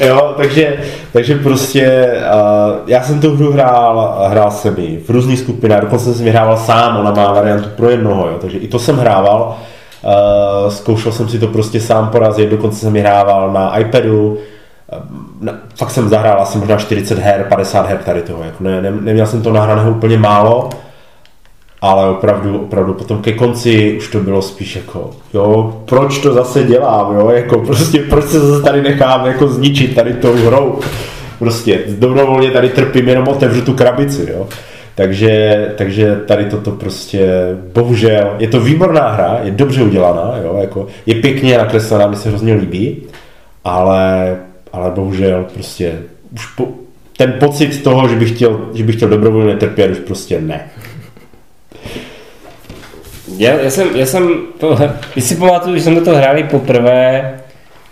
[0.00, 0.76] jo, takže,
[1.12, 6.14] takže prostě uh, já jsem tu hru hrál, hrál jsem ji v různých skupinách, dokonce
[6.14, 9.56] jsem ji hrával sám, ona má variantu pro jednoho, jo, takže i to jsem hrával.
[10.04, 14.38] Uh, zkoušel jsem si to prostě sám porazit, dokonce jsem ji hrával na iPadu,
[15.40, 18.90] na, fakt jsem zahrál asi možná 40 her, 50 her tady toho, jako ne, ne,
[18.90, 20.70] neměl jsem to nahraného úplně málo,
[21.80, 26.64] ale opravdu, opravdu potom ke konci už to bylo spíš jako, jo, proč to zase
[26.64, 30.80] dělám, jo, jako prostě proč se zase tady nechám jako zničit tady tou hrou.
[31.38, 34.46] prostě dobrovolně tady trpím, jenom otevřu tu krabici, jo.
[34.94, 37.28] Takže, takže tady toto prostě,
[37.74, 42.28] bohužel, je to výborná hra, je dobře udělaná, jo, jako, je pěkně nakreslená, mi se
[42.28, 43.02] hrozně líbí,
[43.64, 44.36] ale,
[44.72, 45.98] ale bohužel prostě
[46.32, 46.68] už po,
[47.16, 50.70] ten pocit toho, že bych chtěl, že bych chtěl dobrovolně trpět, už prostě ne.
[53.36, 54.78] Já, já, jsem, já jsem to,
[55.12, 57.34] když si pamatuju, že jsme to hráli poprvé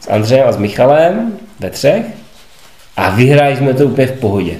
[0.00, 2.04] s Andřejem a s Michalem ve třech
[2.96, 4.52] a vyhráli jsme to úplně v pohodě.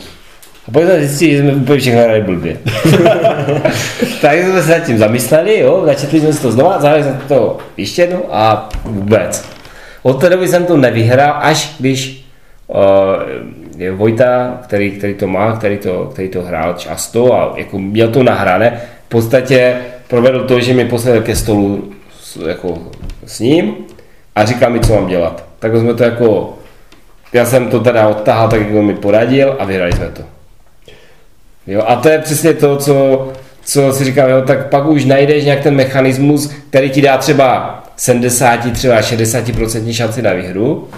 [0.68, 2.56] A pak jsme zjistili, že jsme úplně všechno hráli blbě.
[4.20, 7.58] tak jsme se nad tím zamysleli, jo, začetli jsme si to znova, zahrali jsme to
[7.76, 9.55] ještě jednou a vůbec.
[10.06, 12.26] Od té doby jsem to nevyhrál, až když
[12.66, 18.08] uh, Vojta, který, který to má, který to, který to hrál často a jako měl
[18.08, 19.76] to nahrané, v podstatě
[20.08, 22.78] provedl to, že mi posadil ke stolu s, jako,
[23.26, 23.74] s ním
[24.34, 25.44] a říkal mi, co mám dělat.
[25.58, 26.58] Tak jsme to jako,
[27.32, 30.22] já jsem to teda odtahal tak, jak on mi poradil a vyhrali jsme to.
[31.66, 33.28] Jo, a to je přesně to, co,
[33.64, 37.82] co si říkám, jo, tak pak už najdeš nějak ten mechanismus, který ti dá třeba
[37.96, 40.88] 70, třeba 60% šanci na výhru,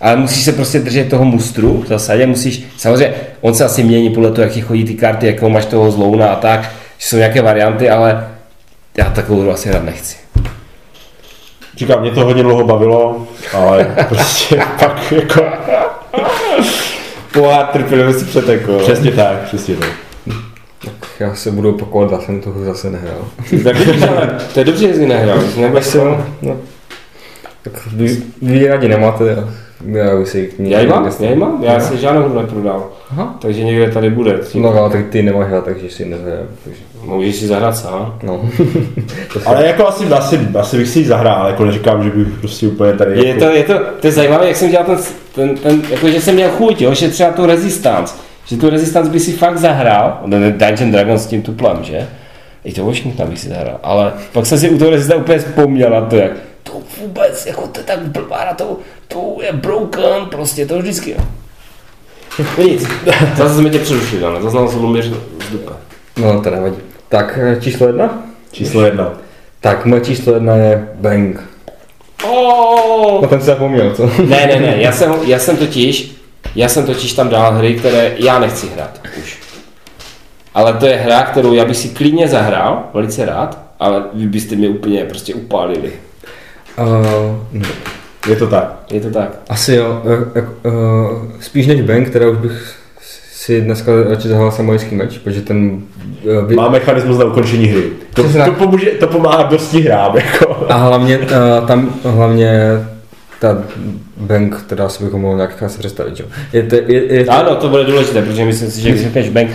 [0.00, 4.10] ale musíš se prostě držet toho mustru v zásadě, musíš, samozřejmě, on se asi mění
[4.10, 6.60] podle toho, jak ti chodí ty karty, jakou máš toho zlouna a tak,
[6.98, 8.28] že jsou nějaké varianty, ale
[8.96, 10.16] já takovou hru asi rád nechci.
[11.76, 15.42] Říkám, mě to hodně dlouho bavilo, ale prostě pak jako...
[17.32, 18.78] Pohár trpělivosti přetekl.
[18.78, 20.07] Přesně tak, přesně tak.
[21.20, 23.28] Já se budu opakovat, já jsem toho zase nehrál.
[23.64, 23.76] Tak
[24.54, 25.98] to je dobře, že jsi nehrál, nebudeš se...
[26.42, 26.56] No.
[27.62, 29.46] Tak vy, vy rádi nemáte,
[29.86, 30.70] já bych si k ní...
[30.70, 32.90] Já ji mám, já ji mám, já si žádnou hru neprodal.
[33.10, 33.36] Aha.
[33.40, 34.40] Takže někde tady bude.
[34.54, 36.46] No, ale tak ty nemáš hrát, takže si nehrál.
[36.64, 36.80] Takže...
[37.02, 38.18] Můžeš si zahrát sám.
[38.22, 38.50] No.
[39.46, 42.92] Ale jako asi, asi, asi bych si ji zahrál, jako neříkám, že bych prostě úplně
[42.92, 43.18] tady...
[43.18, 43.40] Je jako...
[43.40, 44.98] to, je to, to je zajímavé, jak jsem dělal ten,
[45.34, 48.14] ten, ten jako že jsem měl chuť, jo, že třeba tu Resistance,
[48.48, 52.08] že tu Resistance by si fakt zahrál, ten Dungeon Dragons s tím tuplem, že?
[52.64, 55.90] I to Washington bych si zahrál, ale pak jsem si u toho Resistance úplně vzpomněl
[55.90, 56.32] na to, jak
[56.62, 58.76] to vůbec, jako to je tak blbá na to,
[59.08, 61.18] to je broken, prostě to vždycky, jo.
[62.38, 62.88] No nic,
[63.36, 65.04] zase jsme tě přerušili, ale zaznal jsem Lumíř
[65.48, 65.72] z dupe.
[66.16, 66.76] No, to nevadí.
[67.08, 68.22] Tak eh, číslo jedna?
[68.52, 69.12] Číslo jedna.
[69.60, 71.40] Tak moje číslo jedna je Bang.
[72.24, 73.22] Oh!
[73.22, 74.06] No ten se zapomněl, co?
[74.06, 76.17] Ne, ne, ne, já jsem, já jsem totiž,
[76.54, 79.38] já jsem totiž tam dal hry, které já nechci hrát už.
[80.54, 84.56] Ale to je hra, kterou já bych si klidně zahrál, velice rád, ale vy byste
[84.56, 85.92] mě úplně prostě upálili.
[86.78, 87.62] Uh,
[88.28, 88.78] Je to tak.
[88.90, 89.30] Je to tak.
[89.48, 90.02] asi jo.
[90.04, 92.74] Uh, uh, spíš než Bang, která už bych
[93.32, 95.82] si dneska radši zahrál samojský meč, protože ten...
[96.22, 96.54] Uh, vy...
[96.54, 97.82] Má mechanismus na ukončení hry.
[98.14, 98.56] To, to, tak.
[98.56, 100.66] pomůže, to pomáhá dosti hrám, jako.
[100.68, 102.60] A hlavně uh, tam hlavně
[103.40, 103.62] ta
[104.16, 106.26] Bank, která si bychom mohli nějak asi představit, jo.
[106.52, 109.50] Je, to, je, je, Ano, to bude důležité, protože myslím si, že když řekneš bank,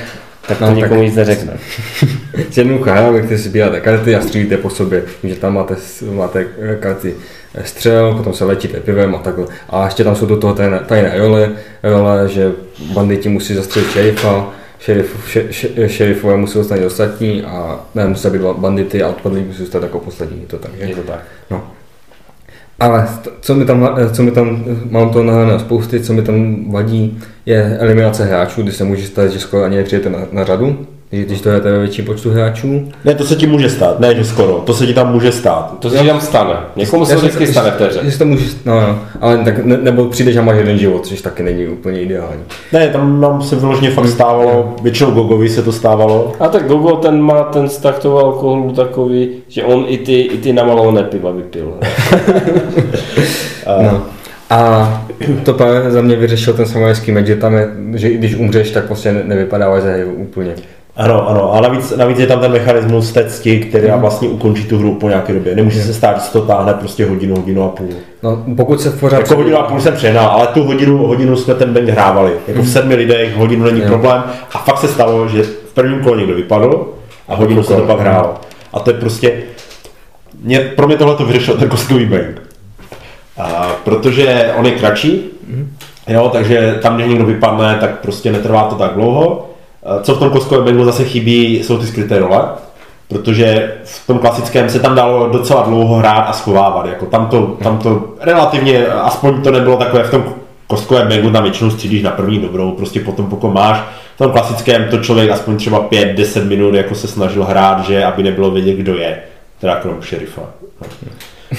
[0.47, 1.53] tak to No, no, tak- nikomu nic neřekne.
[2.57, 5.03] jednoduchá hra, ve které si sbíráte karty a střílíte po sobě.
[5.23, 5.75] Že tam máte,
[6.11, 7.13] máte eh, karty
[7.63, 9.45] střel, potom se léčíte pivem a takhle.
[9.69, 11.51] A ještě tam jsou do toho tajné, tajné role,
[11.84, 12.51] role, že
[12.93, 18.41] banditi musí zastřelit šerifa, šerif, še, še, šerifové musí dostat ostatní a ne, musí být
[18.41, 20.41] bandity a odpadlí musí dostat jako poslední.
[20.41, 20.84] Je to tak, že?
[20.84, 21.19] Je to tak.
[21.51, 21.63] No.
[22.84, 23.07] Ale
[23.41, 27.77] co mi tam, co mi tam, mám to na spousty, co mi tam vadí, je
[27.79, 31.41] eliminace hráčů, kdy se může stát, že skoro ani nepřijete na, na řadu, když když
[31.41, 32.89] to hrajete ve větším počtu hráčů.
[33.05, 35.76] Ne, to se ti může stát, ne, že skoro, to se ti tam může stát.
[35.80, 36.53] To se tam stane.
[36.76, 37.99] Někomu se vždycky stane v té hře.
[38.03, 41.22] Že to může, no, no, ale tak ne, nebo přijdeš a máš jeden život, což
[41.22, 42.41] taky není úplně ideální.
[42.72, 46.32] Ne, tam nám se vyloženě fakt stávalo, většinou Gogovi se to stávalo.
[46.39, 50.38] A tak Gogo ten má ten vztah toho alkoholu takový, že on i ty, i
[50.38, 51.74] ty namalované piva vypil.
[53.82, 54.01] No.
[54.49, 55.05] A
[55.45, 58.72] to právě za mě vyřešil ten samurajský meč, že tam je, že i když umřeš,
[58.72, 60.55] tak prostě ne, nevypadáváš za hru úplně.
[60.96, 64.78] Ano, ano, a navíc, navíc je tam ten mechanismus té cti, který vlastně ukončí tu
[64.78, 65.56] hru po nějaké době.
[65.56, 67.89] Nemůže se stát, že to táhne prostě hodinu, hodinu a půl.
[68.24, 69.20] No, pokud se pořád...
[69.20, 72.32] Jako hodinu a půl jsem přehnal, ale tu hodinu, hodinu jsme ten bank hrávali.
[72.48, 73.88] Jako v sedmi lidech hodinu není Jo.
[73.88, 74.24] problém.
[74.54, 76.88] A fakt se stalo, že v prvním kole někdo vypadl
[77.28, 78.34] a hodinu se to pak hrálo.
[78.74, 79.34] A to je prostě,
[80.44, 82.41] mě, pro mě tohle to vyřešil ten kostkový bank.
[83.38, 85.30] A, protože on je kratší,
[86.08, 89.50] jo, takže tam, když někdo vypadne, tak prostě netrvá to tak dlouho.
[90.01, 92.43] Co v tom kostkovém banku zase chybí, jsou ty skryté role,
[93.07, 96.86] protože v tom klasickém se tam dalo docela dlouho hrát a schovávat.
[96.86, 100.23] Jako tam, to, tam to relativně, aspoň to nebylo takové v tom
[100.67, 103.79] kostkovém banku, tam většinou střídíš na první dobrou, prostě potom pokud máš.
[104.15, 108.23] V tom klasickém to člověk aspoň třeba 5-10 minut jako se snažil hrát, že aby
[108.23, 109.19] nebylo vědět, kdo je,
[109.61, 110.41] teda krom šerifa.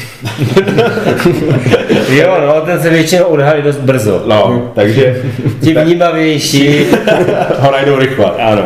[2.09, 4.23] Jo, no, ten se většinou odhalí dost brzo.
[4.27, 5.23] No, takže
[5.61, 6.87] Ti vnímavější.
[7.59, 8.31] ho najdou rychle.
[8.31, 8.63] Ano.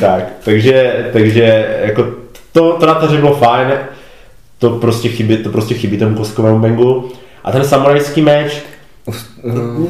[0.00, 2.06] Tak, takže, takže jako
[2.52, 3.68] to, to na to bylo fajn,
[4.58, 7.08] to prostě chybí, to prostě chybí tomu koskovému bengu.
[7.44, 8.52] A ten samurajský meč,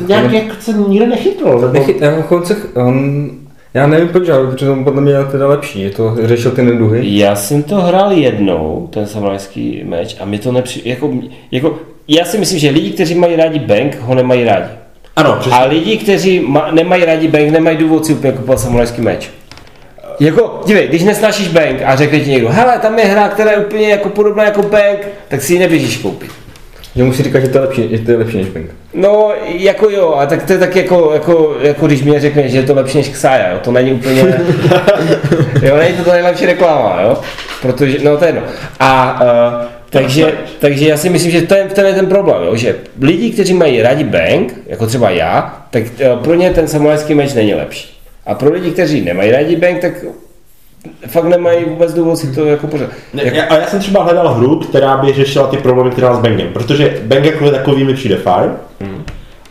[0.07, 1.73] nějak jak se nikde nechytl, nebo...
[1.73, 3.31] Nechy, já, konce, on,
[3.75, 6.63] já nevím proč, ale protože on podle mě je teda lepší, je to, řešil ty
[6.63, 7.01] neduhy.
[7.05, 10.83] Já jsem to hrál jednou, ten samurajský meč, a mi to nepři...
[10.85, 11.13] Jako,
[11.51, 14.69] jako, já si myslím, že lidi, kteří mají rádi bank, ho nemají rádi.
[15.17, 15.59] Ano, přesně.
[15.59, 19.31] A lidi, kteří ma, nemají rádi bank, nemají důvod si úplně kupovat samurajský meč.
[20.21, 23.59] Jako, dívej, když nesnášíš bank a řekne ti někdo, hele, tam je hra, která je
[23.59, 26.31] úplně jako podobná jako bank, tak si ji neběžíš koupit.
[26.97, 28.71] Že musí říkat, že to je lepší, že to je lepší než Bank.
[28.95, 32.59] No, jako jo, a tak to je tak jako, jako, jako když mi řekne, že
[32.59, 34.21] je to lepší než Xaya, jo, to není úplně,
[35.63, 37.19] jo, není to to nejlepší reklama, jo,
[37.63, 38.43] protože, no to je jedno.
[38.81, 42.57] A, uh, takže, takže já si myslím, že to je, to je ten problém, jo,
[42.57, 47.15] že lidi, kteří mají rádi bank, jako třeba já, tak uh, pro ně ten samurajský
[47.15, 48.01] meč není lepší.
[48.27, 49.93] A pro lidi, kteří nemají rádi bank, tak
[51.07, 52.89] fakt nemají vůbec důvod si to jako pořád.
[53.15, 56.15] Ne, já, a já jsem třeba hledal hru, která by řešila ty problémy, které má
[56.17, 58.51] s Bangem, protože Bang jako takový mi přijde fajn,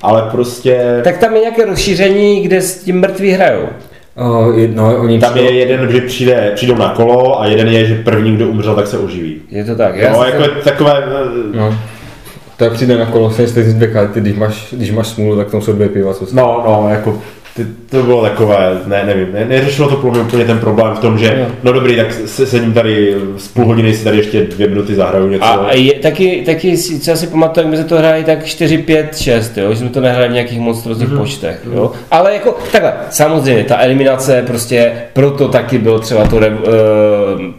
[0.01, 3.63] ale prostě Tak tam je nějaké rozšíření, kde s tím mrtví hrajou.
[4.15, 7.95] Uh, no, oni tam je jeden, že přijde, přijdou na kolo a jeden je, že
[7.95, 9.41] první, kdo umřel, tak se oživí.
[9.51, 9.95] Je to tak.
[9.95, 11.03] Jo, jsem jako to- je takové,
[11.53, 11.75] eh, No.
[12.57, 15.51] To je přijde na kolo, se jste dvě karty, když máš, když máš smůlu, tak
[15.51, 17.21] tam jsou dvě piva, co no, no, jako
[17.59, 20.99] ty, to bylo takové, ne, nevím, ne, neřešilo to pro mě úplně ten problém v
[20.99, 21.45] tom, že Jo.
[21.63, 25.27] no dobrý, tak se, sedím tady z půl hodiny, si tady ještě dvě minuty zahraju
[25.27, 25.45] něco.
[25.45, 28.45] A je, taky, taky si, co já si pamatuju, jak my jsme to hráli tak
[28.45, 31.17] 4, 5, 6, jo, že jsme to nehráli v nějakých monstrozních mm-hmm.
[31.17, 31.91] počtech, jo.
[32.11, 36.55] Ale jako takhle, samozřejmě, ta eliminace prostě, proto taky byl třeba to, re, uh,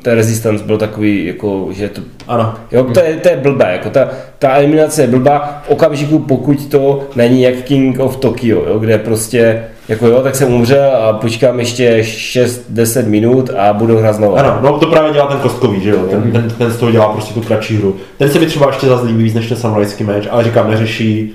[0.03, 2.55] ten resistance byl takový, jako, že to, Ano.
[2.73, 6.67] jo, to je, to je blbé, jako ta, ta eliminace je blbá v okamžiku, pokud
[6.67, 11.13] to není jak King of Tokyo, jo, kde prostě, jako jo, tak jsem umřel a
[11.13, 14.37] počkám ještě 6-10 minut a budu hrát znovu.
[14.37, 17.13] Ano, no to právě dělá ten kostkový, že jo, ten, ten, ten z toho dělá
[17.13, 17.97] prostě tu kratší hru.
[18.19, 21.33] Ten se mi třeba ještě zase líbí víc než ten samurajský meč, ale říkám, neřeší,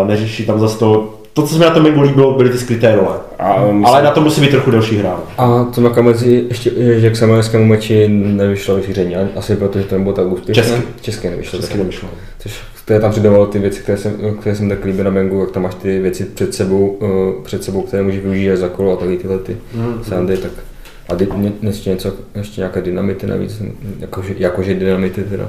[0.00, 2.58] uh, neřeší tam zase to, to, co se mi na tom Mengu líbilo, byly ty
[2.58, 3.16] skryté role.
[3.38, 5.18] A myslím, Ale na to musí být trochu delší hra.
[5.38, 9.94] A to na kamezi ještě, je, že k samojskému meči nevyšlo vyšíření, asi protože to
[9.94, 10.62] nebylo tak úspěšné.
[10.62, 10.82] Česky.
[11.00, 11.58] České nevyšlo.
[11.58, 11.78] Česky tak.
[11.78, 12.08] nevyšlo.
[12.38, 12.52] Což
[12.84, 15.62] které tam přidávalo ty věci, které jsem, které jsem tak líbil na Bengu, jak tam
[15.62, 19.16] máš ty věci před sebou, uh, před sebou které můžeš využít za kolo a taky
[19.16, 20.04] tyhle ty Mm.
[20.04, 20.50] sandy, tak
[21.08, 21.28] a dy,
[21.62, 23.62] ještě něco, ještě nějaké dynamity navíc,
[23.98, 25.48] jakože, jakože dynamity teda,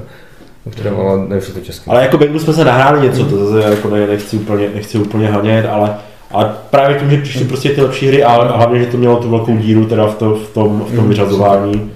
[0.70, 1.90] které ale nevyšlo to česky.
[1.90, 5.28] Ale jako Bengu jsme se nahráli něco, to zase jako ne, nechci úplně, nechci úplně
[5.28, 5.96] hanět, ale,
[6.30, 9.30] ale právě tím, že přišly prostě ty lepší hry a hlavně, že to mělo tu
[9.30, 11.08] velkou díru teda v, to, v tom, v tom Mm.
[11.08, 11.90] vyřazování,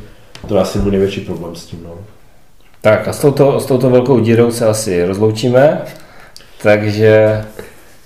[0.48, 1.78] to je asi můj největší problém s tím.
[1.84, 1.90] No.
[2.80, 5.82] Tak a s touto, s touto velkou dírou se asi rozloučíme,
[6.62, 7.44] takže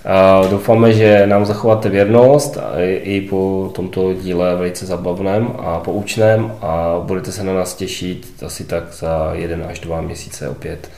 [0.05, 6.57] a doufáme, že nám zachováte věrnost i, i po tomto díle velice zabavném a poučném
[6.61, 10.89] a budete se na nás těšit asi tak za jeden až dva měsíce opět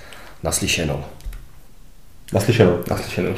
[0.44, 1.04] naslyšenou.
[2.34, 2.78] Naslyšenou.
[2.90, 3.34] Naslyšenou.